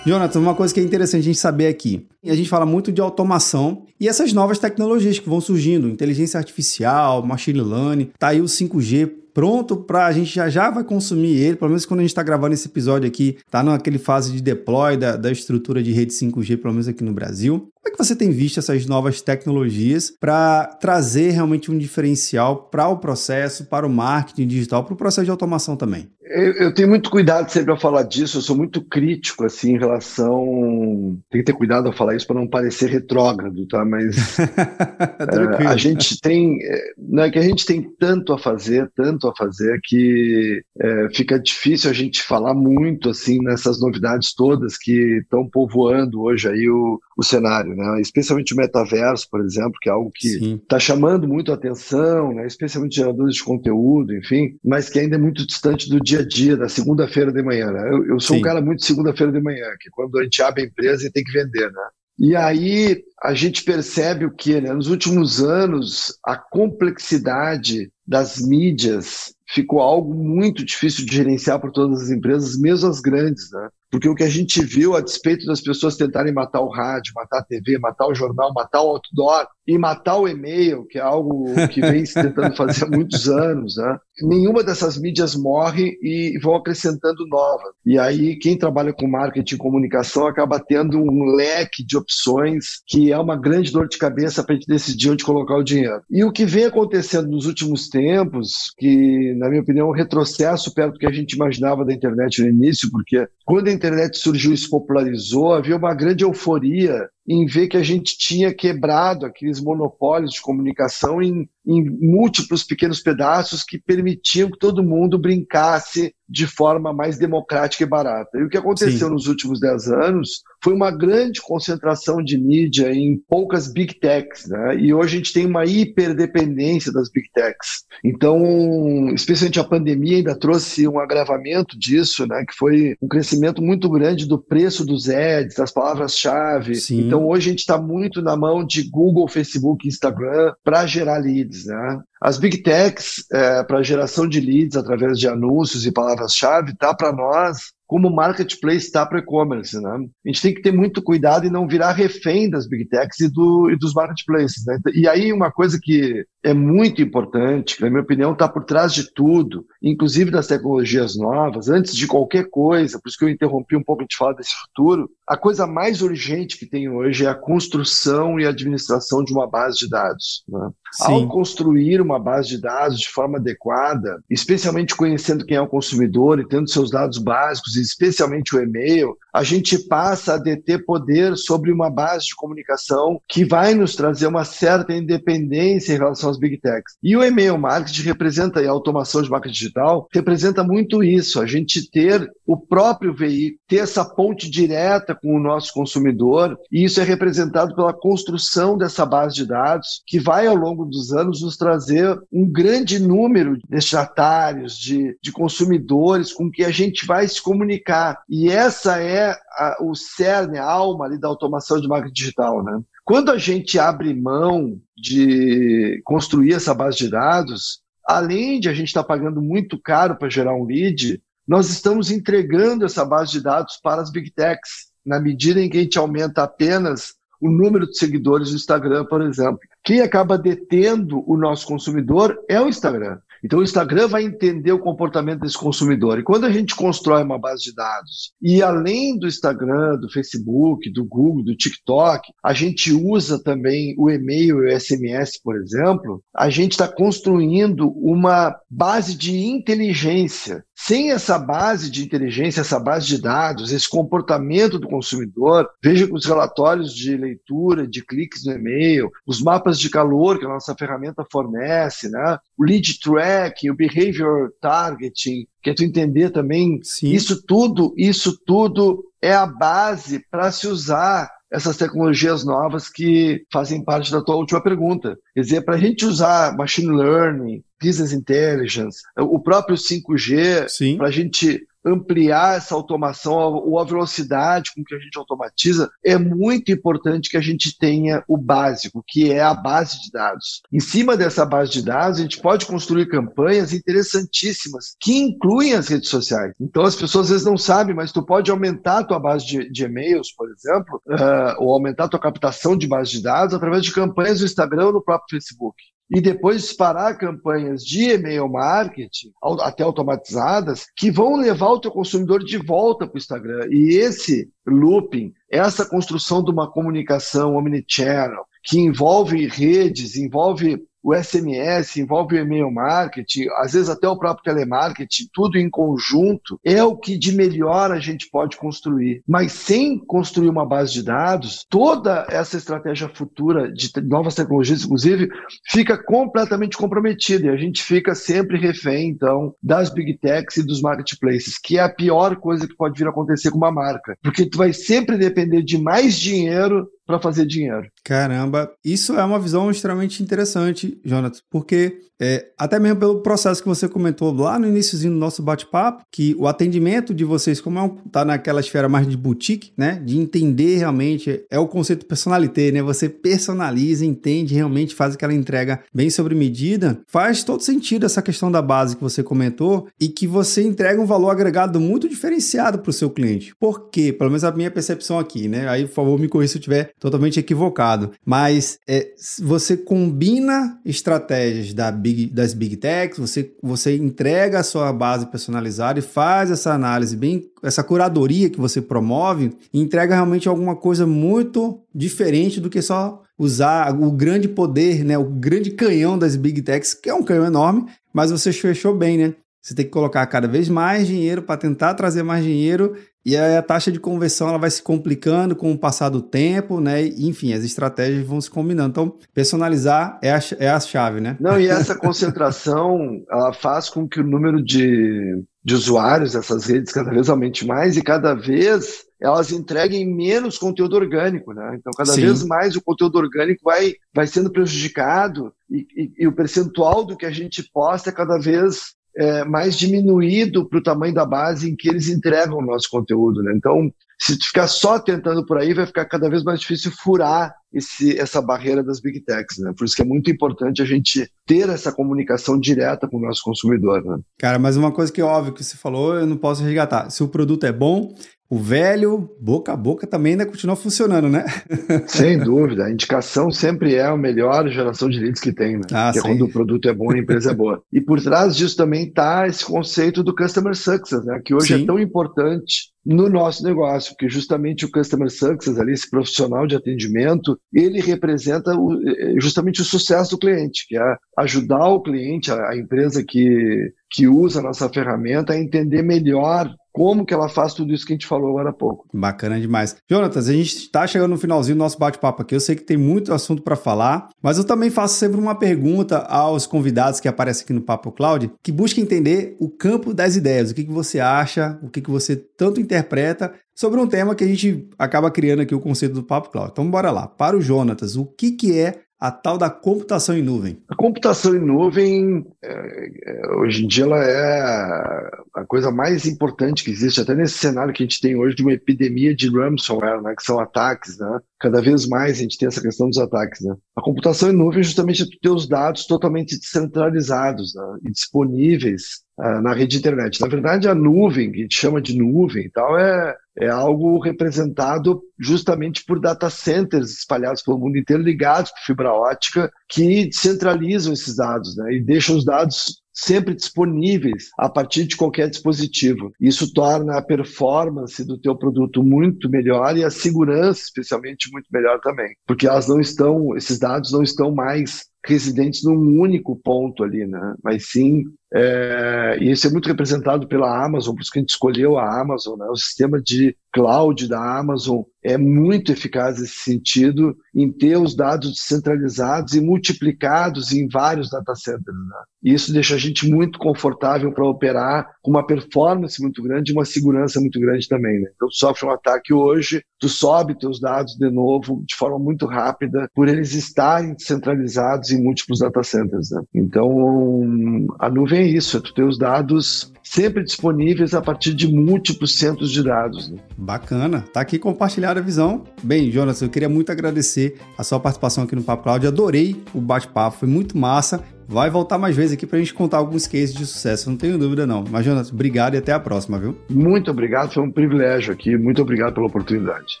Jonathan, 0.06 0.40
uma 0.40 0.54
coisa 0.54 0.72
que 0.72 0.80
é 0.80 0.82
interessante 0.82 1.20
a 1.20 1.24
gente 1.24 1.38
saber 1.38 1.66
aqui. 1.66 2.06
A 2.24 2.34
gente 2.34 2.48
fala 2.48 2.64
muito 2.64 2.90
de 2.90 3.00
automação 3.00 3.84
e 4.00 4.08
essas 4.08 4.32
novas 4.32 4.58
tecnologias 4.58 5.18
que 5.18 5.28
vão 5.28 5.40
surgindo, 5.40 5.88
inteligência 5.88 6.38
artificial, 6.38 7.22
machine 7.26 7.60
learning, 7.60 8.10
tá 8.18 8.28
aí 8.28 8.40
o 8.40 8.46
5G 8.46 9.10
pronto 9.38 9.76
para 9.76 10.06
a 10.06 10.10
gente 10.10 10.34
já 10.34 10.50
já 10.50 10.68
vai 10.68 10.82
consumir 10.82 11.36
ele, 11.36 11.54
pelo 11.54 11.68
menos 11.68 11.86
quando 11.86 12.00
a 12.00 12.02
gente 12.02 12.10
está 12.10 12.24
gravando 12.24 12.54
esse 12.54 12.66
episódio 12.66 13.06
aqui, 13.06 13.38
tá 13.48 13.62
naquele 13.62 13.96
fase 13.96 14.32
de 14.32 14.42
deploy 14.42 14.96
da, 14.96 15.14
da 15.14 15.30
estrutura 15.30 15.80
de 15.80 15.92
rede 15.92 16.12
5G, 16.12 16.60
pelo 16.60 16.74
menos 16.74 16.88
aqui 16.88 17.04
no 17.04 17.12
Brasil. 17.12 17.58
Como 17.60 17.86
é 17.86 17.90
que 17.92 17.96
você 17.96 18.16
tem 18.16 18.32
visto 18.32 18.58
essas 18.58 18.84
novas 18.86 19.20
tecnologias 19.22 20.12
para 20.18 20.66
trazer 20.66 21.30
realmente 21.30 21.70
um 21.70 21.78
diferencial 21.78 22.64
para 22.64 22.88
o 22.88 22.96
processo, 22.96 23.66
para 23.66 23.86
o 23.86 23.88
marketing 23.88 24.48
digital, 24.48 24.82
para 24.82 24.94
o 24.94 24.96
processo 24.96 25.26
de 25.26 25.30
automação 25.30 25.76
também? 25.76 26.08
Eu, 26.30 26.52
eu, 26.54 26.74
tenho 26.74 26.88
muito 26.88 27.10
cuidado 27.10 27.48
sempre 27.48 27.72
a 27.72 27.76
falar 27.76 28.02
disso, 28.02 28.38
eu 28.38 28.42
sou 28.42 28.56
muito 28.56 28.84
crítico 28.84 29.44
assim 29.44 29.74
em 29.74 29.78
relação. 29.78 31.18
Tem 31.30 31.40
que 31.40 31.46
ter 31.46 31.52
cuidado 31.52 31.86
ao 31.86 31.96
falar 31.96 32.14
isso 32.14 32.26
para 32.26 32.36
não 32.38 32.46
parecer 32.46 32.90
retrógrado, 32.90 33.66
tá? 33.66 33.84
Mas 33.84 34.38
é, 35.60 35.66
a 35.66 35.76
gente 35.76 36.20
tem. 36.20 36.58
É, 36.62 36.92
não 36.98 37.22
é 37.22 37.30
que 37.30 37.38
a 37.38 37.42
gente 37.42 37.64
tem 37.64 37.82
tanto 37.98 38.32
a 38.32 38.38
fazer, 38.38 38.90
tanto 38.94 39.26
a 39.26 39.34
fazer, 39.34 39.80
que 39.82 40.62
é, 40.80 41.08
fica 41.14 41.38
difícil 41.38 41.90
a 41.90 41.94
gente 41.94 42.22
falar 42.22 42.54
muito 42.54 43.08
assim 43.08 43.38
nessas 43.42 43.80
novidades 43.80 44.34
todas 44.34 44.76
que 44.76 45.20
estão 45.22 45.48
povoando 45.48 46.20
hoje 46.20 46.48
aí 46.48 46.68
o, 46.68 47.00
o 47.16 47.22
cenário, 47.22 47.74
né? 47.74 48.00
Especialmente 48.00 48.52
o 48.52 48.56
metaverso, 48.56 49.26
por 49.30 49.40
exemplo, 49.40 49.74
que 49.80 49.88
é 49.88 49.92
algo 49.92 50.10
que 50.14 50.54
está 50.54 50.78
chamando 50.78 51.26
muito 51.26 51.52
a 51.52 51.54
atenção, 51.54 52.34
né? 52.34 52.46
Especialmente 52.46 52.96
geradores 52.96 53.36
de 53.36 53.44
conteúdo, 53.44 54.14
enfim, 54.14 54.56
mas 54.64 54.88
que 54.88 54.98
ainda 54.98 55.16
é 55.16 55.18
muito 55.18 55.46
distante 55.46 55.88
do 55.88 55.98
dia 56.00 56.17
dia 56.22 56.24
a 56.24 56.28
dia, 56.28 56.56
da 56.56 56.68
segunda-feira 56.68 57.32
de 57.32 57.42
manhã. 57.42 57.70
Né? 57.70 57.88
Eu, 57.90 58.06
eu 58.06 58.20
sou 58.20 58.36
Sim. 58.36 58.40
um 58.40 58.44
cara 58.44 58.60
muito 58.60 58.84
segunda-feira 58.84 59.32
de 59.32 59.40
manhã, 59.40 59.66
que 59.80 59.90
quando 59.90 60.18
a 60.18 60.22
gente 60.24 60.42
abre 60.42 60.62
a 60.62 60.66
empresa 60.66 61.06
e 61.06 61.12
tem 61.12 61.24
que 61.24 61.32
vender, 61.32 61.70
né? 61.70 61.82
E 62.18 62.34
aí 62.34 63.04
a 63.22 63.32
gente 63.32 63.62
percebe 63.62 64.24
o 64.24 64.34
que, 64.34 64.60
né? 64.60 64.72
Nos 64.72 64.88
últimos 64.88 65.40
anos, 65.40 66.18
a 66.24 66.36
complexidade 66.36 67.92
das 68.04 68.38
mídias 68.40 69.34
ficou 69.48 69.80
algo 69.80 70.12
muito 70.12 70.64
difícil 70.64 71.06
de 71.06 71.14
gerenciar 71.14 71.60
por 71.60 71.70
todas 71.70 72.02
as 72.02 72.10
empresas, 72.10 72.58
mesmo 72.58 72.88
as 72.88 73.00
grandes, 73.00 73.50
né? 73.52 73.68
Porque 73.90 74.08
o 74.08 74.14
que 74.14 74.24
a 74.24 74.28
gente 74.28 74.62
viu, 74.62 74.94
a 74.94 75.00
despeito 75.00 75.46
das 75.46 75.60
pessoas 75.60 75.96
tentarem 75.96 76.32
matar 76.32 76.60
o 76.60 76.70
rádio, 76.70 77.12
matar 77.14 77.38
a 77.38 77.44
TV, 77.44 77.78
matar 77.78 78.06
o 78.06 78.14
jornal, 78.14 78.52
matar 78.52 78.82
o 78.82 78.88
outdoor 78.88 79.46
e 79.66 79.78
matar 79.78 80.16
o 80.16 80.28
e-mail, 80.28 80.86
que 80.86 80.98
é 80.98 81.02
algo 81.02 81.46
que 81.68 81.80
vem 81.80 82.04
se 82.04 82.14
tentando 82.14 82.54
fazer 82.56 82.84
há 82.84 82.88
muitos 82.88 83.28
anos, 83.28 83.76
né? 83.76 83.98
nenhuma 84.22 84.62
dessas 84.62 84.98
mídias 84.98 85.34
morre 85.34 85.96
e 86.02 86.38
vão 86.42 86.56
acrescentando 86.56 87.26
novas. 87.26 87.72
E 87.84 87.98
aí, 87.98 88.36
quem 88.38 88.58
trabalha 88.58 88.92
com 88.92 89.06
marketing 89.06 89.54
e 89.54 89.58
comunicação 89.58 90.26
acaba 90.26 90.58
tendo 90.58 90.98
um 90.98 91.34
leque 91.34 91.84
de 91.84 91.96
opções 91.96 92.82
que 92.86 93.12
é 93.12 93.18
uma 93.18 93.36
grande 93.36 93.72
dor 93.72 93.88
de 93.88 93.98
cabeça 93.98 94.42
para 94.42 94.54
a 94.54 94.56
gente 94.56 94.66
decidir 94.66 95.10
onde 95.10 95.24
colocar 95.24 95.56
o 95.56 95.62
dinheiro. 95.62 96.02
E 96.10 96.24
o 96.24 96.32
que 96.32 96.44
vem 96.44 96.64
acontecendo 96.64 97.28
nos 97.28 97.46
últimos 97.46 97.88
tempos, 97.88 98.72
que, 98.76 99.34
na 99.38 99.48
minha 99.48 99.62
opinião, 99.62 99.88
é 99.88 99.90
um 99.90 99.94
retrocesso 99.94 100.72
perto 100.74 100.94
do 100.94 100.98
que 100.98 101.06
a 101.06 101.12
gente 101.12 101.32
imaginava 101.32 101.84
da 101.84 101.92
internet 101.92 102.42
no 102.42 102.48
início, 102.48 102.90
porque 102.90 103.26
quando 103.44 103.68
a 103.68 103.72
internet 103.78 104.18
surgiu 104.18 104.52
e 104.52 104.56
se 104.56 104.68
popularizou, 104.68 105.54
havia 105.54 105.76
uma 105.76 105.94
grande 105.94 106.24
euforia 106.24 107.08
em 107.26 107.46
ver 107.46 107.68
que 107.68 107.76
a 107.76 107.82
gente 107.82 108.18
tinha 108.18 108.52
quebrado 108.52 109.24
aqueles 109.24 109.60
monopólios 109.60 110.32
de 110.32 110.40
comunicação 110.40 111.22
em, 111.22 111.48
em 111.66 111.84
múltiplos 112.00 112.64
pequenos 112.64 113.00
pedaços 113.00 113.62
que 113.62 113.78
permitiam 113.78 114.50
que 114.50 114.58
todo 114.58 114.82
mundo 114.82 115.18
brincasse 115.18 116.14
de 116.28 116.46
forma 116.46 116.92
mais 116.92 117.18
democrática 117.18 117.82
e 117.82 117.86
barata. 117.86 118.38
E 118.38 118.42
o 118.42 118.48
que 118.48 118.58
aconteceu 118.58 119.08
Sim. 119.08 119.14
nos 119.14 119.26
últimos 119.26 119.60
dez 119.60 119.88
anos 119.88 120.42
foi 120.62 120.74
uma 120.74 120.90
grande 120.90 121.40
concentração 121.40 122.22
de 122.22 122.36
mídia 122.36 122.92
em 122.92 123.16
poucas 123.28 123.72
big 123.72 123.94
techs, 123.94 124.46
né? 124.48 124.76
E 124.76 124.92
hoje 124.92 125.14
a 125.14 125.18
gente 125.18 125.32
tem 125.32 125.46
uma 125.46 125.64
hiperdependência 125.64 126.92
das 126.92 127.10
big 127.10 127.28
techs. 127.32 127.84
Então, 128.04 129.08
especialmente 129.14 129.60
a 129.60 129.64
pandemia 129.64 130.18
ainda 130.18 130.38
trouxe 130.38 130.86
um 130.86 130.98
agravamento 130.98 131.78
disso, 131.78 132.26
né? 132.26 132.44
Que 132.46 132.54
foi 132.54 132.96
um 133.00 133.08
crescimento 133.08 133.62
muito 133.62 133.88
grande 133.88 134.26
do 134.26 134.38
preço 134.38 134.84
dos 134.84 135.08
ads, 135.08 135.56
das 135.56 135.72
palavras-chave. 135.72 136.74
Então, 136.90 137.26
hoje 137.26 137.48
a 137.48 137.50
gente 137.50 137.60
está 137.60 137.78
muito 137.78 138.20
na 138.20 138.36
mão 138.36 138.64
de 138.64 138.88
Google, 138.90 139.28
Facebook, 139.28 139.86
Instagram 139.86 140.52
para 140.62 140.86
gerar 140.86 141.18
leads, 141.18 141.66
né? 141.66 142.00
As 142.20 142.38
big 142.38 142.62
techs, 142.62 143.24
é, 143.32 143.62
para 143.62 143.82
geração 143.82 144.28
de 144.28 144.40
leads 144.40 144.76
através 144.76 145.18
de 145.18 145.28
anúncios 145.28 145.86
e 145.86 145.92
palavras-chave, 145.92 146.76
tá 146.76 146.94
para 146.94 147.12
nós 147.12 147.72
como 147.88 148.14
marketplace 148.14 148.86
está 148.86 149.06
para 149.06 149.18
e-commerce, 149.18 149.80
né? 149.80 149.90
A 149.90 150.28
gente 150.28 150.42
tem 150.42 150.54
que 150.54 150.60
ter 150.60 150.72
muito 150.72 151.02
cuidado 151.02 151.46
e 151.46 151.50
não 151.50 151.66
virar 151.66 151.92
refém 151.92 152.50
das 152.50 152.68
big 152.68 152.86
techs 152.86 153.18
e, 153.20 153.32
do, 153.32 153.70
e 153.70 153.78
dos 153.78 153.94
marketplaces, 153.94 154.62
né? 154.66 154.78
E 154.92 155.08
aí 155.08 155.32
uma 155.32 155.50
coisa 155.50 155.78
que 155.82 156.22
é 156.42 156.54
muito 156.54 157.02
importante, 157.02 157.80
na 157.80 157.90
minha 157.90 158.02
opinião 158.02 158.32
está 158.32 158.48
por 158.48 158.64
trás 158.64 158.92
de 158.92 159.12
tudo, 159.12 159.66
inclusive 159.82 160.30
das 160.30 160.46
tecnologias 160.46 161.16
novas, 161.16 161.68
antes 161.68 161.94
de 161.94 162.06
qualquer 162.06 162.48
coisa, 162.48 162.98
por 162.98 163.08
isso 163.08 163.18
que 163.18 163.24
eu 163.24 163.28
interrompi 163.28 163.76
um 163.76 163.82
pouco 163.82 164.06
de 164.06 164.16
falar 164.16 164.34
desse 164.34 164.54
futuro, 164.54 165.10
a 165.26 165.36
coisa 165.36 165.66
mais 165.66 166.00
urgente 166.00 166.56
que 166.56 166.66
tem 166.66 166.88
hoje 166.88 167.24
é 167.24 167.28
a 167.28 167.34
construção 167.34 168.38
e 168.38 168.46
administração 168.46 169.24
de 169.24 169.32
uma 169.32 169.48
base 169.48 169.78
de 169.78 169.88
dados. 169.88 170.44
Né? 170.48 170.70
Ao 171.00 171.28
construir 171.28 172.00
uma 172.00 172.18
base 172.18 172.48
de 172.48 172.60
dados 172.60 173.00
de 173.00 173.08
forma 173.08 173.38
adequada, 173.38 174.22
especialmente 174.30 174.96
conhecendo 174.96 175.44
quem 175.44 175.56
é 175.56 175.60
o 175.60 175.68
consumidor 175.68 176.40
e 176.40 176.48
tendo 176.48 176.70
seus 176.70 176.90
dados 176.90 177.18
básicos, 177.18 177.76
especialmente 177.76 178.56
o 178.56 178.62
e-mail, 178.62 179.16
a 179.34 179.42
gente 179.42 179.78
passa 179.78 180.34
a 180.34 180.38
deter 180.38 180.84
poder 180.84 181.36
sobre 181.36 181.70
uma 181.70 181.90
base 181.90 182.26
de 182.26 182.36
comunicação 182.36 183.20
que 183.28 183.44
vai 183.44 183.74
nos 183.74 183.94
trazer 183.94 184.26
uma 184.26 184.44
certa 184.44 184.94
independência 184.94 185.92
em 185.92 185.98
relação 185.98 186.27
às 186.28 186.38
big 186.38 186.58
techs. 186.60 186.96
E 187.02 187.16
o 187.16 187.24
e-mail 187.24 187.58
marketing 187.58 188.02
representa, 188.02 188.62
e 188.62 188.66
a 188.66 188.70
automação 188.70 189.22
de 189.22 189.30
marketing 189.30 189.54
digital, 189.54 190.08
representa 190.12 190.62
muito 190.62 191.02
isso, 191.02 191.40
a 191.40 191.46
gente 191.46 191.90
ter 191.90 192.30
o 192.46 192.56
próprio 192.56 193.14
veículo, 193.14 193.58
ter 193.68 193.78
essa 193.78 194.04
ponte 194.04 194.50
direta 194.50 195.14
com 195.14 195.34
o 195.34 195.40
nosso 195.40 195.72
consumidor, 195.72 196.58
e 196.72 196.84
isso 196.84 197.00
é 197.00 197.04
representado 197.04 197.74
pela 197.74 197.92
construção 197.92 198.76
dessa 198.76 199.04
base 199.04 199.34
de 199.34 199.46
dados, 199.46 200.02
que 200.06 200.18
vai 200.18 200.46
ao 200.46 200.56
longo 200.56 200.84
dos 200.84 201.12
anos 201.12 201.42
nos 201.42 201.56
trazer 201.56 202.18
um 202.32 202.50
grande 202.50 202.98
número 202.98 203.56
de 203.56 203.62
destinatários, 203.68 204.76
de, 204.78 205.16
de 205.22 205.32
consumidores 205.32 206.32
com 206.32 206.50
que 206.50 206.64
a 206.64 206.70
gente 206.70 207.06
vai 207.06 207.26
se 207.28 207.42
comunicar. 207.42 208.18
E 208.28 208.48
essa 208.50 209.00
é 209.02 209.30
a, 209.30 209.76
o 209.80 209.94
cerne, 209.94 210.58
a 210.58 210.64
alma 210.64 211.04
ali 211.04 211.18
da 211.18 211.28
automação 211.28 211.80
de 211.80 211.88
marketing 211.88 212.14
digital, 212.14 212.62
né? 212.62 212.80
Quando 213.08 213.30
a 213.30 213.38
gente 213.38 213.78
abre 213.78 214.12
mão 214.12 214.78
de 214.94 216.02
construir 216.04 216.52
essa 216.52 216.74
base 216.74 216.98
de 216.98 217.08
dados, 217.08 217.80
além 218.06 218.60
de 218.60 218.68
a 218.68 218.74
gente 218.74 218.88
estar 218.88 219.02
tá 219.02 219.08
pagando 219.08 219.40
muito 219.40 219.80
caro 219.80 220.14
para 220.14 220.28
gerar 220.28 220.54
um 220.54 220.66
lead, 220.66 221.18
nós 221.46 221.70
estamos 221.70 222.10
entregando 222.10 222.84
essa 222.84 223.06
base 223.06 223.32
de 223.32 223.40
dados 223.40 223.80
para 223.82 224.02
as 224.02 224.12
big 224.12 224.30
techs, 224.30 224.88
na 225.06 225.18
medida 225.18 225.58
em 225.58 225.70
que 225.70 225.78
a 225.78 225.80
gente 225.80 225.98
aumenta 225.98 226.42
apenas 226.42 227.14
o 227.40 227.50
número 227.50 227.86
de 227.86 227.96
seguidores 227.96 228.50
do 228.50 228.56
Instagram, 228.56 229.06
por 229.06 229.22
exemplo. 229.22 229.60
Quem 229.82 230.02
acaba 230.02 230.36
detendo 230.36 231.24
o 231.26 231.38
nosso 231.38 231.66
consumidor 231.66 232.38
é 232.46 232.60
o 232.60 232.68
Instagram. 232.68 233.18
Então 233.44 233.60
o 233.60 233.62
Instagram 233.62 234.08
vai 234.08 234.24
entender 234.24 234.72
o 234.72 234.78
comportamento 234.78 235.40
desse 235.40 235.56
consumidor. 235.56 236.18
E 236.18 236.22
quando 236.22 236.44
a 236.44 236.50
gente 236.50 236.74
constrói 236.74 237.22
uma 237.22 237.38
base 237.38 237.62
de 237.62 237.74
dados, 237.74 238.32
e 238.40 238.62
além 238.62 239.18
do 239.18 239.26
Instagram, 239.26 239.98
do 239.98 240.10
Facebook, 240.10 240.90
do 240.90 241.04
Google, 241.04 241.44
do 241.44 241.56
TikTok, 241.56 242.32
a 242.42 242.52
gente 242.52 242.92
usa 242.92 243.42
também 243.42 243.94
o 243.98 244.10
e-mail 244.10 244.62
e 244.64 244.74
o 244.74 244.80
SMS, 244.80 245.40
por 245.42 245.56
exemplo, 245.56 246.22
a 246.34 246.50
gente 246.50 246.72
está 246.72 246.88
construindo 246.88 247.90
uma 247.90 248.54
base 248.70 249.16
de 249.16 249.36
inteligência 249.36 250.64
sem 250.80 251.10
essa 251.10 251.36
base 251.38 251.90
de 251.90 252.04
inteligência, 252.04 252.60
essa 252.60 252.78
base 252.78 253.08
de 253.08 253.20
dados, 253.20 253.72
esse 253.72 253.88
comportamento 253.88 254.78
do 254.78 254.88
consumidor, 254.88 255.68
veja 255.82 256.06
que 256.06 256.14
os 256.14 256.24
relatórios 256.24 256.94
de 256.94 257.16
leitura, 257.16 257.84
de 257.86 258.04
cliques 258.04 258.44
no 258.44 258.52
e-mail, 258.52 259.10
os 259.26 259.42
mapas 259.42 259.78
de 259.78 259.90
calor 259.90 260.38
que 260.38 260.44
a 260.44 260.48
nossa 260.48 260.76
ferramenta 260.76 261.26
fornece, 261.32 262.08
né? 262.08 262.38
o 262.56 262.64
lead 262.64 262.98
tracking, 263.28 263.70
o 263.70 263.74
behavior 263.74 264.52
targeting, 264.60 265.46
que 265.62 265.70
é 265.70 265.74
tu 265.74 265.84
entender 265.84 266.30
também, 266.30 266.80
Sim. 266.82 267.10
isso 267.10 267.42
tudo, 267.46 267.94
isso 267.96 268.38
tudo 268.46 269.04
é 269.20 269.32
a 269.32 269.46
base 269.46 270.24
para 270.30 270.50
se 270.50 270.66
usar 270.66 271.28
essas 271.50 271.76
tecnologias 271.76 272.44
novas 272.44 272.88
que 272.88 273.42
fazem 273.50 273.82
parte 273.82 274.12
da 274.12 274.22
tua 274.22 274.36
última 274.36 274.62
pergunta. 274.62 275.18
Quer 275.34 275.40
dizer, 275.40 275.60
para 275.62 275.76
a 275.76 275.78
gente 275.78 276.04
usar 276.04 276.54
machine 276.56 276.90
learning, 276.90 277.62
business 277.82 278.12
intelligence, 278.12 279.00
o 279.16 279.40
próprio 279.40 279.76
5G, 279.76 280.96
para 280.96 281.08
a 281.08 281.10
gente 281.10 281.66
ampliar 281.84 282.56
essa 282.56 282.74
automação 282.74 283.34
ou 283.34 283.78
a 283.78 283.84
velocidade 283.84 284.70
com 284.74 284.84
que 284.84 284.94
a 284.94 284.98
gente 284.98 285.18
automatiza, 285.18 285.90
é 286.04 286.16
muito 286.16 286.72
importante 286.72 287.30
que 287.30 287.36
a 287.36 287.40
gente 287.40 287.76
tenha 287.78 288.22
o 288.28 288.36
básico, 288.36 289.04
que 289.06 289.30
é 289.30 289.40
a 289.40 289.54
base 289.54 290.00
de 290.02 290.10
dados. 290.10 290.62
Em 290.72 290.80
cima 290.80 291.16
dessa 291.16 291.44
base 291.44 291.72
de 291.72 291.82
dados, 291.82 292.18
a 292.18 292.22
gente 292.22 292.40
pode 292.40 292.66
construir 292.66 293.06
campanhas 293.06 293.72
interessantíssimas 293.72 294.96
que 295.00 295.16
incluem 295.16 295.74
as 295.74 295.88
redes 295.88 296.08
sociais. 296.08 296.52
Então 296.60 296.84
as 296.84 296.96
pessoas 296.96 297.26
às 297.26 297.30
vezes 297.30 297.46
não 297.46 297.56
sabem, 297.56 297.94
mas 297.94 298.12
tu 298.12 298.24
pode 298.24 298.50
aumentar 298.50 298.98
a 298.98 299.04
tua 299.04 299.18
base 299.18 299.46
de, 299.46 299.70
de 299.70 299.84
e-mails, 299.84 300.32
por 300.32 300.48
exemplo, 300.50 301.00
uh, 301.06 301.62
ou 301.62 301.72
aumentar 301.72 302.04
a 302.04 302.08
tua 302.08 302.20
captação 302.20 302.76
de 302.76 302.86
base 302.86 303.10
de 303.10 303.22
dados 303.22 303.54
através 303.54 303.82
de 303.82 303.92
campanhas 303.92 304.40
no 304.40 304.46
Instagram 304.46 304.86
ou 304.86 304.92
no 304.92 305.02
próprio 305.02 305.38
Facebook 305.38 305.76
e 306.10 306.20
depois 306.20 306.62
disparar 306.62 307.18
campanhas 307.18 307.84
de 307.84 308.10
e-mail 308.10 308.48
marketing, 308.48 309.32
até 309.60 309.82
automatizadas, 309.82 310.86
que 310.96 311.10
vão 311.10 311.36
levar 311.36 311.68
o 311.68 311.80
teu 311.80 311.90
consumidor 311.90 312.42
de 312.42 312.56
volta 312.56 313.06
para 313.06 313.14
o 313.14 313.18
Instagram. 313.18 313.68
E 313.70 313.98
esse 313.98 314.50
looping, 314.66 315.32
essa 315.50 315.84
construção 315.84 316.42
de 316.42 316.50
uma 316.50 316.70
comunicação 316.70 317.56
omnichannel, 317.56 318.46
que 318.64 318.78
envolve 318.78 319.46
redes, 319.46 320.16
envolve 320.16 320.82
o 321.02 321.14
SMS, 321.14 321.96
envolve 321.96 322.36
o 322.36 322.40
e-mail 322.40 322.70
marketing, 322.70 323.46
às 323.56 323.72
vezes 323.72 323.88
até 323.88 324.08
o 324.08 324.18
próprio 324.18 324.44
telemarketing, 324.44 325.28
tudo 325.32 325.58
em 325.58 325.70
conjunto, 325.70 326.58
é 326.64 326.82
o 326.82 326.96
que 326.96 327.16
de 327.16 327.32
melhor 327.32 327.90
a 327.90 327.98
gente 327.98 328.28
pode 328.30 328.56
construir. 328.56 329.22
Mas 329.26 329.52
sem 329.52 329.98
construir 329.98 330.48
uma 330.48 330.66
base 330.66 330.92
de 330.92 331.02
dados, 331.02 331.64
toda 331.68 332.26
essa 332.28 332.56
estratégia 332.56 333.08
futura 333.08 333.72
de 333.72 333.90
novas 334.02 334.34
tecnologias, 334.34 334.84
inclusive, 334.84 335.28
fica 335.70 335.96
completamente 335.96 336.76
comprometida 336.76 337.46
e 337.46 337.50
a 337.50 337.56
gente 337.56 337.82
fica 337.82 338.14
sempre 338.14 338.58
refém, 338.58 339.08
então, 339.08 339.54
das 339.62 339.90
big 339.90 340.18
techs 340.18 340.58
e 340.58 340.66
dos 340.66 340.80
marketplaces, 340.80 341.58
que 341.58 341.78
é 341.78 341.82
a 341.82 341.88
pior 341.88 342.36
coisa 342.36 342.66
que 342.66 342.76
pode 342.76 342.98
vir 342.98 343.06
a 343.06 343.10
acontecer 343.10 343.50
com 343.50 343.58
uma 343.58 343.72
marca, 343.72 344.16
porque 344.22 344.48
tu 344.48 344.58
vai 344.58 344.72
sempre 344.72 345.16
depender 345.16 345.62
de 345.62 345.78
mais 345.78 346.18
dinheiro 346.18 346.88
para 347.06 347.18
fazer 347.18 347.46
dinheiro. 347.46 347.88
Caramba, 348.08 348.72
isso 348.82 349.12
é 349.18 349.22
uma 349.22 349.38
visão 349.38 349.70
extremamente 349.70 350.22
interessante, 350.22 350.98
Jonathan, 351.04 351.40
porque 351.50 352.08
é, 352.20 352.46
até 352.58 352.78
mesmo 352.80 352.98
pelo 352.98 353.20
processo 353.20 353.62
que 353.62 353.68
você 353.68 353.88
comentou 353.88 354.32
lá 354.32 354.58
no 354.58 354.66
iníciozinho 354.66 355.12
do 355.12 355.18
nosso 355.18 355.42
bate-papo, 355.42 356.02
que 356.10 356.34
o 356.38 356.48
atendimento 356.48 357.14
de 357.14 357.24
vocês, 357.24 357.60
como 357.60 357.78
é 357.78 357.82
um, 357.82 357.88
tá 357.88 358.24
naquela 358.24 358.60
esfera 358.60 358.88
mais 358.88 359.06
de 359.06 359.16
boutique, 359.16 359.72
né? 359.76 360.02
De 360.04 360.18
entender 360.18 360.78
realmente, 360.78 361.44
é 361.50 361.58
o 361.58 361.68
conceito 361.68 362.06
personalité, 362.06 362.72
né? 362.72 362.82
Você 362.82 363.08
personaliza, 363.08 364.04
entende, 364.04 364.54
realmente 364.54 364.94
faz 364.94 365.14
aquela 365.14 365.32
entrega 365.32 365.80
bem 365.94 366.10
sobre 366.10 366.34
medida. 366.34 367.00
Faz 367.06 367.44
todo 367.44 367.62
sentido 367.62 368.06
essa 368.06 368.20
questão 368.20 368.50
da 368.50 368.60
base 368.60 368.96
que 368.96 369.02
você 369.02 369.22
comentou 369.22 369.86
e 370.00 370.08
que 370.08 370.26
você 370.26 370.62
entrega 370.62 371.00
um 371.00 371.06
valor 371.06 371.30
agregado 371.30 371.78
muito 371.78 372.08
diferenciado 372.08 372.80
para 372.80 372.90
o 372.90 372.92
seu 372.92 373.10
cliente. 373.10 373.54
Por 373.60 373.90
quê? 373.90 374.12
Pelo 374.12 374.30
menos 374.30 374.44
a 374.44 374.50
minha 374.50 374.70
percepção 374.70 375.18
aqui, 375.18 375.46
né? 375.46 375.68
Aí, 375.68 375.86
por 375.86 375.94
favor, 375.94 376.18
me 376.18 376.28
corrija 376.28 376.52
se 376.52 376.58
eu 376.58 376.60
estiver 376.60 376.90
totalmente 376.98 377.38
equivocado. 377.38 377.97
Mas 378.24 378.78
é, 378.86 379.08
você 379.40 379.76
combina 379.76 380.78
estratégias 380.84 381.72
da 381.72 381.90
big, 381.90 382.26
das 382.26 382.54
big 382.54 382.76
techs, 382.76 383.18
você, 383.18 383.52
você 383.62 383.96
entrega 383.96 384.60
a 384.60 384.62
sua 384.62 384.92
base 384.92 385.26
personalizada 385.26 385.98
e 385.98 386.02
faz 386.02 386.50
essa 386.50 386.72
análise 386.72 387.16
bem, 387.16 387.50
essa 387.62 387.82
curadoria 387.82 388.50
que 388.50 388.60
você 388.60 388.80
promove, 388.80 389.52
e 389.72 389.80
entrega 389.80 390.14
realmente 390.14 390.48
alguma 390.48 390.76
coisa 390.76 391.06
muito 391.06 391.80
diferente 391.94 392.60
do 392.60 392.70
que 392.70 392.82
só 392.82 393.22
usar 393.38 393.94
o 393.94 394.10
grande 394.10 394.48
poder, 394.48 395.04
né, 395.04 395.16
o 395.16 395.24
grande 395.24 395.70
canhão 395.70 396.18
das 396.18 396.34
big 396.34 396.60
techs, 396.62 396.92
que 396.92 397.08
é 397.08 397.14
um 397.14 397.22
canhão 397.22 397.46
enorme, 397.46 397.86
mas 398.12 398.30
você 398.30 398.52
fechou 398.52 398.96
bem, 398.96 399.16
né? 399.16 399.34
Você 399.62 399.74
tem 399.74 399.84
que 399.84 399.90
colocar 399.90 400.24
cada 400.26 400.48
vez 400.48 400.68
mais 400.68 401.06
dinheiro 401.06 401.42
para 401.42 401.56
tentar 401.56 401.94
trazer 401.94 402.22
mais 402.22 402.42
dinheiro 402.44 402.96
e 403.28 403.36
aí 403.36 403.58
a 403.58 403.62
taxa 403.62 403.92
de 403.92 404.00
conversão 404.00 404.48
ela 404.48 404.56
vai 404.56 404.70
se 404.70 404.82
complicando 404.82 405.54
com 405.54 405.70
o 405.70 405.78
passar 405.78 406.08
do 406.08 406.22
tempo, 406.22 406.80
né? 406.80 407.04
E, 407.04 407.28
enfim, 407.28 407.52
as 407.52 407.62
estratégias 407.62 408.26
vão 408.26 408.40
se 408.40 408.50
combinando. 408.50 408.88
Então, 408.88 409.18
personalizar 409.34 410.18
é 410.22 410.32
a, 410.32 410.40
é 410.58 410.70
a 410.70 410.80
chave, 410.80 411.20
né? 411.20 411.36
Não, 411.38 411.60
e 411.60 411.68
essa 411.68 411.94
concentração, 411.94 413.22
ela 413.30 413.52
faz 413.52 413.90
com 413.90 414.08
que 414.08 414.18
o 414.18 414.26
número 414.26 414.64
de, 414.64 415.44
de 415.62 415.74
usuários 415.74 416.32
dessas 416.32 416.64
redes 416.64 416.90
cada 416.90 417.10
vez 417.10 417.28
aumente 417.28 417.66
mais 417.66 417.98
e 417.98 418.02
cada 418.02 418.32
vez 418.32 419.06
elas 419.20 419.52
entreguem 419.52 420.06
menos 420.06 420.56
conteúdo 420.56 420.96
orgânico, 420.96 421.52
né? 421.52 421.76
Então, 421.78 421.92
cada 421.94 422.12
Sim. 422.12 422.22
vez 422.22 422.42
mais 422.44 422.76
o 422.76 422.82
conteúdo 422.82 423.18
orgânico 423.18 423.60
vai, 423.62 423.92
vai 424.14 424.26
sendo 424.26 424.50
prejudicado 424.50 425.52
e, 425.68 425.86
e, 425.94 426.12
e 426.20 426.26
o 426.26 426.32
percentual 426.32 427.04
do 427.04 427.16
que 427.16 427.26
a 427.26 427.30
gente 427.30 427.68
posta 427.74 428.08
é 428.08 428.12
cada 428.12 428.38
vez 428.38 428.96
é, 429.18 429.44
mais 429.44 429.76
diminuído 429.76 430.68
para 430.68 430.78
o 430.78 430.82
tamanho 430.82 431.12
da 431.12 431.26
base 431.26 431.68
em 431.68 431.74
que 431.74 431.88
eles 431.88 432.08
entregam 432.08 432.58
o 432.58 432.64
nosso 432.64 432.88
conteúdo, 432.88 433.42
né? 433.42 433.52
Então, 433.54 433.92
se 434.20 434.38
tu 434.38 434.46
ficar 434.46 434.68
só 434.68 434.98
tentando 434.98 435.44
por 435.44 435.58
aí, 435.58 435.74
vai 435.74 435.86
ficar 435.86 436.04
cada 436.04 436.30
vez 436.30 436.44
mais 436.44 436.60
difícil 436.60 436.92
furar 436.92 437.52
esse, 437.72 438.18
essa 438.18 438.40
barreira 438.40 438.82
das 438.82 439.00
big 439.00 439.20
techs, 439.20 439.58
né? 439.58 439.72
Por 439.76 439.84
isso 439.84 439.96
que 439.96 440.02
é 440.02 440.04
muito 440.04 440.30
importante 440.30 440.80
a 440.80 440.84
gente 440.84 441.28
ter 441.44 441.68
essa 441.68 441.92
comunicação 441.92 442.58
direta 442.58 443.08
com 443.08 443.16
o 443.16 443.20
nosso 443.20 443.42
consumidor, 443.42 444.04
né? 444.04 444.18
Cara, 444.38 444.58
mas 444.58 444.76
uma 444.76 444.92
coisa 444.92 445.12
que 445.12 445.20
é 445.20 445.24
óbvio 445.24 445.52
que 445.52 445.64
você 445.64 445.76
falou, 445.76 446.14
eu 446.14 446.26
não 446.26 446.36
posso 446.36 446.62
resgatar. 446.62 447.10
Se 447.10 447.22
o 447.22 447.28
produto 447.28 447.64
é 447.64 447.72
bom, 447.72 448.14
o 448.50 448.58
velho, 448.58 449.30
boca 449.38 449.74
a 449.74 449.76
boca 449.76 450.06
também 450.06 450.32
ainda 450.32 450.46
continua 450.46 450.74
funcionando, 450.74 451.28
né? 451.28 451.44
Sem 452.08 452.38
dúvida. 452.38 452.86
A 452.86 452.90
indicação 452.90 453.50
sempre 453.50 453.94
é 453.94 454.06
a 454.06 454.16
melhor 454.16 454.66
geração 454.68 455.08
de 455.08 455.20
leads 455.20 455.40
que 455.40 455.52
tem, 455.52 455.76
né? 455.76 455.82
Ah, 455.92 456.10
que 456.12 456.18
é 456.18 456.22
quando 456.22 456.46
o 456.46 456.50
produto 456.50 456.88
é 456.88 456.94
bom 456.94 457.12
a 457.12 457.18
empresa 457.18 457.50
é 457.50 457.54
boa. 457.54 457.82
E 457.92 458.00
por 458.00 458.20
trás 458.22 458.56
disso 458.56 458.76
também 458.76 459.08
está 459.08 459.46
esse 459.46 459.64
conceito 459.64 460.22
do 460.22 460.34
customer 460.34 460.74
success, 460.74 461.24
né? 461.24 461.40
Que 461.44 461.54
hoje 461.54 461.74
é 461.74 461.76
sim. 461.76 461.82
é 461.82 461.86
tão 461.86 461.98
importante 461.98 462.90
no 463.04 463.28
nosso 463.28 463.64
negócio, 463.64 464.12
porque 464.12 464.28
justamente 464.28 464.84
o 464.84 464.90
customer 464.90 465.30
success, 465.30 465.78
ali, 465.78 465.92
esse 465.92 466.08
profissional 466.08 466.66
de 466.66 466.76
atendimento, 466.76 467.58
ele 467.72 468.00
representa 468.00 468.74
o, 468.74 468.98
é, 469.08 469.34
justamente 469.40 469.80
o 469.80 469.84
sucesso 469.84 470.32
do 470.32 470.38
cliente, 470.38 470.86
que 470.86 470.98
é 470.98 471.16
ajudar 471.38 471.86
o 471.88 472.02
cliente, 472.02 472.50
a, 472.50 472.70
a 472.70 472.76
empresa 472.76 473.24
que, 473.26 473.92
que 474.10 474.28
usa 474.28 474.60
a 474.60 474.62
nossa 474.62 474.88
ferramenta, 474.90 475.54
a 475.54 475.58
entender 475.58 476.02
melhor 476.02 476.70
como 476.98 477.24
que 477.24 477.32
ela 477.32 477.48
faz 477.48 477.74
tudo 477.74 477.94
isso 477.94 478.04
que 478.04 478.12
a 478.12 478.16
gente 478.16 478.26
falou 478.26 478.50
agora 478.50 478.70
há 478.70 478.72
pouco. 478.72 479.06
Bacana 479.14 479.60
demais. 479.60 479.94
Jonatas, 480.10 480.48
a 480.48 480.52
gente 480.52 480.76
está 480.78 481.06
chegando 481.06 481.30
no 481.30 481.38
finalzinho 481.38 481.76
do 481.76 481.78
nosso 481.78 481.96
bate-papo 481.96 482.42
aqui. 482.42 482.56
Eu 482.56 482.60
sei 482.60 482.74
que 482.74 482.82
tem 482.82 482.96
muito 482.96 483.32
assunto 483.32 483.62
para 483.62 483.76
falar, 483.76 484.30
mas 484.42 484.58
eu 484.58 484.64
também 484.64 484.90
faço 484.90 485.14
sempre 485.14 485.38
uma 485.38 485.54
pergunta 485.54 486.18
aos 486.18 486.66
convidados 486.66 487.20
que 487.20 487.28
aparecem 487.28 487.62
aqui 487.62 487.72
no 487.72 487.82
Papo 487.82 488.10
Cloud, 488.10 488.50
que 488.60 488.72
busca 488.72 489.00
entender 489.00 489.56
o 489.60 489.70
campo 489.70 490.12
das 490.12 490.34
ideias. 490.34 490.72
O 490.72 490.74
que, 490.74 490.82
que 490.82 490.90
você 490.90 491.20
acha, 491.20 491.78
o 491.84 491.88
que, 491.88 492.00
que 492.00 492.10
você 492.10 492.34
tanto 492.34 492.80
interpreta 492.80 493.54
sobre 493.78 494.00
um 494.00 494.08
tema 494.08 494.34
que 494.34 494.42
a 494.42 494.48
gente 494.48 494.88
acaba 494.98 495.30
criando 495.30 495.62
aqui 495.62 495.72
o 495.72 495.80
conceito 495.80 496.16
do 496.16 496.24
Papo 496.24 496.50
Cloud. 496.50 496.70
Então, 496.72 496.90
bora 496.90 497.12
lá. 497.12 497.28
Para 497.28 497.56
o 497.56 497.60
Jonatas, 497.60 498.16
o 498.16 498.26
que, 498.26 498.50
que 498.50 498.76
é 498.76 499.02
a 499.20 499.32
tal 499.32 499.58
da 499.58 499.68
computação 499.68 500.36
em 500.36 500.42
nuvem? 500.42 500.80
A 500.88 500.94
computação 500.94 501.54
em 501.54 501.58
nuvem, 501.58 502.46
é, 502.62 503.10
é, 503.26 503.56
hoje 503.56 503.84
em 503.84 503.88
dia, 503.88 504.04
ela 504.04 504.22
é 504.22 505.30
a 505.54 505.64
coisa 505.66 505.90
mais 505.90 506.24
importante 506.24 506.84
que 506.84 506.90
existe, 506.90 507.20
até 507.20 507.34
nesse 507.34 507.58
cenário 507.58 507.92
que 507.92 508.02
a 508.02 508.06
gente 508.06 508.20
tem 508.20 508.36
hoje 508.36 508.54
de 508.54 508.62
uma 508.62 508.72
epidemia 508.72 509.34
de 509.34 509.50
ransomware, 509.50 510.22
né, 510.22 510.34
que 510.36 510.44
são 510.44 510.60
ataques, 510.60 511.18
né? 511.18 511.40
Cada 511.58 511.82
vez 511.82 512.06
mais 512.06 512.38
a 512.38 512.42
gente 512.42 512.56
tem 512.56 512.68
essa 512.68 512.80
questão 512.80 513.08
dos 513.08 513.18
ataques, 513.18 513.60
né? 513.60 513.74
A 513.96 514.00
computação 514.00 514.50
em 514.50 514.56
nuvem 514.56 514.80
é 514.80 514.84
justamente 514.84 515.28
ter 515.40 515.50
os 515.50 515.66
dados 515.66 516.06
totalmente 516.06 516.56
descentralizados 516.56 517.74
né, 517.74 517.98
e 518.04 518.12
disponíveis 518.12 519.22
uh, 519.40 519.60
na 519.60 519.72
rede 519.72 519.92
de 519.92 519.98
internet. 519.98 520.40
Na 520.40 520.46
verdade, 520.46 520.88
a 520.88 520.94
nuvem, 520.94 521.50
que 521.50 521.58
a 521.58 521.62
gente 521.62 521.76
chama 521.76 522.00
de 522.00 522.16
nuvem 522.16 522.66
e 522.66 522.70
tal, 522.70 522.96
é, 522.96 523.36
é 523.60 523.68
algo 523.68 524.18
representado 524.18 525.20
justamente 525.38 526.04
por 526.04 526.20
data 526.20 526.48
centers 526.48 527.10
espalhados 527.10 527.62
pelo 527.62 527.78
mundo 527.78 527.98
inteiro, 527.98 528.22
ligados 528.22 528.70
por 528.70 528.80
fibra 528.80 529.12
ótica, 529.12 529.70
que 529.88 530.30
centralizam 530.32 531.12
esses 531.12 531.36
dados 531.36 531.76
né, 531.76 531.94
e 531.94 532.00
deixam 532.00 532.36
os 532.36 532.44
dados 532.44 533.02
sempre 533.12 533.54
disponíveis 533.54 534.50
a 534.56 534.68
partir 534.68 535.04
de 535.04 535.16
qualquer 535.16 535.50
dispositivo. 535.50 536.32
Isso 536.40 536.72
torna 536.72 537.18
a 537.18 537.22
performance 537.22 538.24
do 538.24 538.38
teu 538.38 538.56
produto 538.56 539.02
muito 539.02 539.50
melhor 539.50 539.96
e 539.96 540.04
a 540.04 540.10
segurança, 540.10 540.82
especialmente, 540.82 541.50
muito 541.52 541.66
melhor 541.72 542.00
também, 542.00 542.32
porque 542.46 542.66
elas 542.66 542.86
não 542.86 543.00
estão, 543.00 543.56
esses 543.56 543.78
dados 543.78 544.12
não 544.12 544.22
estão 544.22 544.54
mais 544.54 545.06
residentes 545.26 545.82
num 545.82 546.20
único 546.20 546.56
ponto 546.56 547.02
ali, 547.02 547.26
né? 547.26 547.54
Mas 547.62 547.90
sim, 547.90 548.24
é, 548.54 549.36
e 549.40 549.50
isso 549.50 549.66
é 549.66 549.70
muito 549.70 549.88
representado 549.88 550.48
pela 550.48 550.84
Amazon, 550.84 551.14
por 551.14 551.22
isso 551.22 551.30
que 551.30 551.38
a 551.38 551.42
gente 551.42 551.50
escolheu 551.50 551.98
a 551.98 552.20
Amazon, 552.20 552.58
né? 552.58 552.66
O 552.66 552.76
sistema 552.76 553.20
de 553.20 553.54
cloud 553.72 554.26
da 554.26 554.58
Amazon 554.58 555.02
é 555.22 555.36
muito 555.36 555.92
eficaz 555.92 556.40
nesse 556.40 556.60
sentido, 556.60 557.36
em 557.54 557.70
ter 557.70 557.98
os 557.98 558.14
dados 558.16 558.52
descentralizados 558.52 559.54
e 559.54 559.60
multiplicados 559.60 560.72
em 560.72 560.88
vários 560.88 561.28
data 561.28 561.54
centers. 561.54 561.84
Né? 561.86 562.16
E 562.44 562.54
isso 562.54 562.72
deixa 562.72 562.94
a 562.94 562.98
gente 562.98 563.28
muito 563.28 563.58
confortável 563.58 564.32
para 564.32 564.48
operar 564.48 565.06
com 565.20 565.30
uma 565.30 565.46
performance 565.46 566.22
muito 566.22 566.42
grande 566.42 566.70
e 566.70 566.74
uma 566.74 566.84
segurança 566.84 567.40
muito 567.40 567.60
grande 567.60 567.88
também. 567.88 568.20
Né? 568.20 568.30
Então, 568.34 568.48
tu 568.48 568.54
sofre 568.54 568.86
um 568.86 568.92
ataque 568.92 569.34
hoje, 569.34 569.82
tu 569.98 570.08
sobe 570.08 570.58
teus 570.58 570.80
dados 570.80 571.14
de 571.14 571.30
novo 571.30 571.82
de 571.86 571.96
forma 571.96 572.18
muito 572.18 572.46
rápida, 572.46 573.10
por 573.14 573.28
eles 573.28 573.54
estarem 573.54 574.14
descentralizados 574.14 575.10
em 575.10 575.22
múltiplos 575.22 575.58
data 575.58 575.82
centers. 575.82 576.30
Né? 576.30 576.42
Então, 576.54 577.86
a 577.98 578.08
nuvem 578.08 578.37
é 578.38 578.46
isso, 578.46 578.76
é 578.76 578.80
tu 578.80 578.94
ter 578.94 579.04
os 579.04 579.18
dados 579.18 579.92
sempre 580.02 580.42
disponíveis 580.42 581.12
a 581.12 581.20
partir 581.20 581.52
de 581.54 581.68
múltiplos 581.68 582.38
centros 582.38 582.70
de 582.70 582.82
dados. 582.82 583.28
Né? 583.28 583.38
Bacana, 583.56 584.24
tá 584.32 584.40
aqui 584.40 584.58
compartilhar 584.58 585.18
a 585.18 585.20
visão. 585.20 585.64
Bem, 585.82 586.10
Jonas, 586.10 586.40
eu 586.40 586.48
queria 586.48 586.68
muito 586.68 586.90
agradecer 586.90 587.58
a 587.76 587.84
sua 587.84 588.00
participação 588.00 588.44
aqui 588.44 588.56
no 588.56 588.62
Papo 588.62 588.84
Cloud. 588.84 589.06
Adorei 589.06 589.62
o 589.74 589.80
bate-papo, 589.80 590.38
foi 590.38 590.48
muito 590.48 590.78
massa 590.78 591.22
vai 591.48 591.70
voltar 591.70 591.96
mais 591.96 592.14
vezes 592.14 592.34
aqui 592.34 592.46
para 592.46 592.58
a 592.58 592.60
gente 592.60 592.74
contar 592.74 592.98
alguns 592.98 593.26
cases 593.26 593.54
de 593.54 593.64
sucesso, 593.64 594.10
não 594.10 594.16
tenho 594.16 594.38
dúvida 594.38 594.66
não. 594.66 594.84
Mas, 594.88 595.04
Jonas, 595.04 595.32
obrigado 595.32 595.74
e 595.74 595.78
até 595.78 595.92
a 595.92 595.98
próxima, 595.98 596.38
viu? 596.38 596.56
Muito 596.68 597.10
obrigado, 597.10 597.52
foi 597.54 597.62
um 597.62 597.70
privilégio 597.70 598.32
aqui, 598.32 598.56
muito 598.56 598.82
obrigado 598.82 599.14
pela 599.14 599.26
oportunidade. 599.26 600.00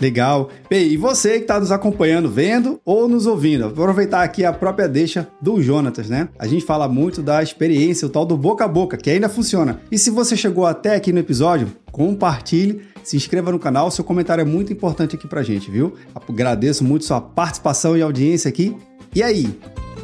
Legal. 0.00 0.48
Bem, 0.70 0.86
e 0.86 0.96
você 0.96 1.32
que 1.32 1.42
está 1.42 1.58
nos 1.58 1.72
acompanhando, 1.72 2.30
vendo 2.30 2.80
ou 2.84 3.08
nos 3.08 3.26
ouvindo, 3.26 3.66
aproveitar 3.66 4.22
aqui 4.22 4.44
a 4.44 4.52
própria 4.52 4.88
deixa 4.88 5.28
do 5.40 5.60
Jonatas, 5.60 6.08
né? 6.08 6.28
A 6.38 6.46
gente 6.46 6.64
fala 6.64 6.86
muito 6.86 7.20
da 7.20 7.42
experiência, 7.42 8.06
o 8.06 8.10
tal 8.10 8.24
do 8.24 8.36
boca 8.36 8.64
a 8.64 8.68
boca, 8.68 8.96
que 8.96 9.10
ainda 9.10 9.28
funciona. 9.28 9.80
E 9.90 9.98
se 9.98 10.10
você 10.10 10.36
chegou 10.36 10.64
até 10.64 10.94
aqui 10.94 11.12
no 11.12 11.18
episódio, 11.18 11.68
compartilhe 11.90 12.92
se 13.02 13.16
inscreva 13.16 13.50
no 13.50 13.58
canal, 13.58 13.90
seu 13.90 14.04
comentário 14.04 14.42
é 14.42 14.44
muito 14.44 14.72
importante 14.72 15.16
aqui 15.16 15.26
pra 15.26 15.42
gente, 15.42 15.70
viu? 15.70 15.94
Agradeço 16.14 16.84
muito 16.84 17.04
sua 17.04 17.20
participação 17.20 17.96
e 17.96 18.02
audiência 18.02 18.48
aqui. 18.48 18.76
E 19.14 19.22
aí, 19.22 19.58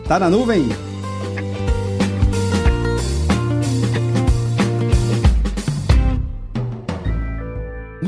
tá 0.07 0.19
na 0.19 0.29
nuvem? 0.29 0.69